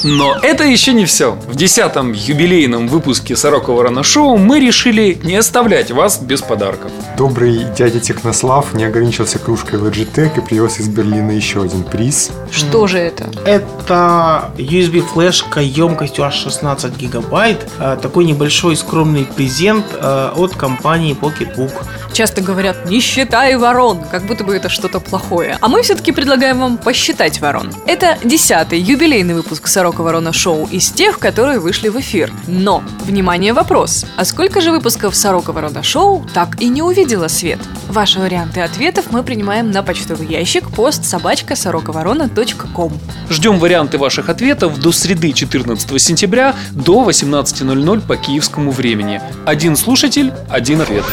Но 0.03 0.37
это 0.41 0.63
еще 0.65 0.93
не 0.93 1.05
все. 1.05 1.31
В 1.47 1.55
десятом 1.55 2.11
юбилейном 2.11 2.87
выпуске 2.87 3.35
Сорока 3.35 3.71
Ворона 3.71 4.03
Шоу 4.03 4.37
мы 4.37 4.59
решили 4.59 5.17
не 5.23 5.35
оставлять 5.35 5.91
вас 5.91 6.19
без 6.19 6.41
подарков. 6.41 6.91
Добрый 7.17 7.65
дядя 7.77 7.99
Технослав 7.99 8.73
не 8.73 8.83
ограничился 8.83 9.39
кружкой 9.39 9.79
Logitech 9.79 10.37
и 10.37 10.41
привез 10.41 10.79
из 10.79 10.89
Берлина 10.89 11.31
еще 11.31 11.63
один 11.63 11.83
приз. 11.83 12.31
Что 12.51 12.87
же 12.87 12.97
это? 12.97 13.29
Это 13.45 14.51
USB 14.57 15.01
флешка 15.01 15.61
емкостью 15.61 16.25
аж 16.25 16.35
16 16.35 16.97
гигабайт. 16.97 17.59
Э, 17.79 17.97
Такой 18.01 18.25
небольшой 18.25 18.75
скромный 18.75 19.25
презент 19.25 19.85
э, 19.93 20.31
от 20.35 20.55
компании 20.55 21.15
Pocketbook. 21.19 21.71
Часто 22.13 22.41
говорят 22.41 22.85
«не 22.85 22.99
считай 22.99 23.57
ворон», 23.57 24.03
как 24.11 24.27
будто 24.27 24.43
бы 24.43 24.55
это 24.55 24.69
что-то 24.69 24.99
плохое. 24.99 25.57
А 25.59 25.67
мы 25.67 25.81
все-таки 25.81 26.11
предлагаем 26.11 26.59
вам 26.59 26.77
посчитать 26.77 27.41
ворон. 27.41 27.73
Это 27.87 28.19
десятый 28.23 28.79
юбилейный 28.79 29.33
выпуск 29.33 29.67
«Сорока 29.67 30.03
Ворона 30.03 30.31
Шоу» 30.31 30.67
из 30.67 30.91
тех, 30.91 31.17
которые 31.17 31.59
вышли 31.59 31.89
в 31.89 31.99
эфир. 31.99 32.31
Но, 32.47 32.83
внимание, 33.03 33.53
вопрос. 33.53 34.05
А 34.15 34.25
сколько 34.25 34.61
же 34.61 34.69
выпусков 34.69 35.15
«Сорока 35.15 35.53
Ворона 35.53 35.81
Шоу» 35.81 36.23
так 36.35 36.61
и 36.61 36.69
не 36.69 36.83
увидела 36.83 37.27
свет? 37.27 37.57
Ваши 37.89 38.19
варианты 38.19 38.61
ответов 38.61 39.05
мы 39.09 39.23
принимаем 39.23 39.71
на 39.71 39.81
почтовый 39.81 40.27
ящик 40.27 40.69
постсобачка40ворона.ком 40.69 42.93
Ждем 43.31 43.57
варианты 43.57 43.97
ваших 43.97 44.29
ответов 44.29 44.79
до 44.79 44.91
среды 44.91 45.31
14 45.31 45.99
сентября 45.99 46.55
до 46.71 47.09
18.00 47.09 48.01
по 48.01 48.17
киевскому 48.17 48.69
времени. 48.69 49.19
Один 49.47 49.75
слушатель, 49.75 50.31
один 50.49 50.81
ответ. 50.81 51.05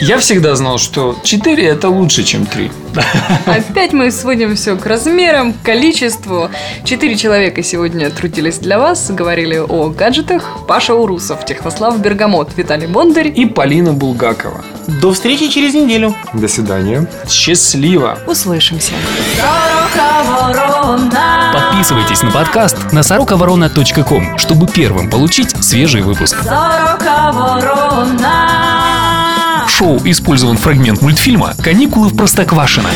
Я 0.00 0.18
всегда 0.18 0.54
знал, 0.56 0.78
что 0.78 1.16
4 1.22 1.64
это 1.66 1.88
лучше, 1.88 2.22
чем 2.22 2.46
3. 2.46 2.70
Опять 3.46 3.92
мы 3.92 4.10
сводим 4.10 4.54
все 4.54 4.76
к 4.76 4.84
размерам, 4.86 5.52
к 5.52 5.62
количеству. 5.62 6.50
Четыре 6.84 7.16
человека 7.16 7.62
сегодня 7.62 8.10
трудились 8.10 8.58
для 8.58 8.78
вас, 8.78 9.10
говорили 9.10 9.56
о 9.56 9.88
гаджетах. 9.88 10.58
Паша 10.68 10.94
Урусов, 10.94 11.44
Технослав 11.44 11.98
Бергамот, 12.00 12.56
Виталий 12.56 12.86
Бондарь. 12.86 13.32
И 13.34 13.46
Полина 13.46 13.92
Булгакова. 13.92 14.64
До 14.86 15.12
встречи 15.12 15.48
через 15.48 15.74
неделю. 15.74 16.14
До 16.32 16.48
свидания. 16.48 17.08
Счастливо! 17.28 18.18
Услышимся. 18.26 18.92
Подписывайтесь 21.52 22.22
на 22.22 22.30
подкаст 22.30 22.92
на 22.92 23.02
сороковорона.ком, 23.02 24.38
чтобы 24.38 24.66
первым 24.68 25.10
получить 25.10 25.50
свежий 25.64 26.02
выпуск. 26.02 26.36
Сорока 26.42 27.32
ворона. 27.32 29.05
В 29.66 29.68
шоу 29.68 29.98
использован 30.04 30.56
фрагмент 30.56 31.02
мультфильма 31.02 31.54
«Каникулы 31.60 32.08
в 32.08 32.16
Простоквашино». 32.16 32.88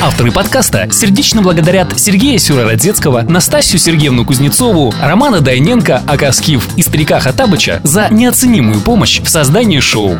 Авторы 0.00 0.32
подкаста 0.32 0.88
сердечно 0.90 1.42
благодарят 1.42 2.00
Сергея 2.00 2.38
Сюрородецкого, 2.38 3.20
Настасью 3.22 3.78
Сергеевну 3.78 4.24
Кузнецову, 4.24 4.94
Романа 5.00 5.40
Дайненко, 5.40 6.02
Акаскив 6.06 6.66
и 6.76 6.82
Старика 6.82 7.20
Хатабыча 7.20 7.80
за 7.84 8.08
неоценимую 8.08 8.80
помощь 8.80 9.20
в 9.20 9.28
создании 9.28 9.80
шоу. 9.80 10.16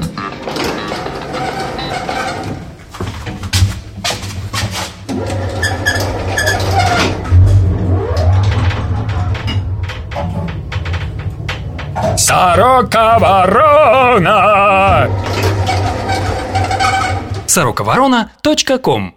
Сорока 12.17 13.19
ворона! 13.19 15.09
сороковорона.ком 17.51 19.15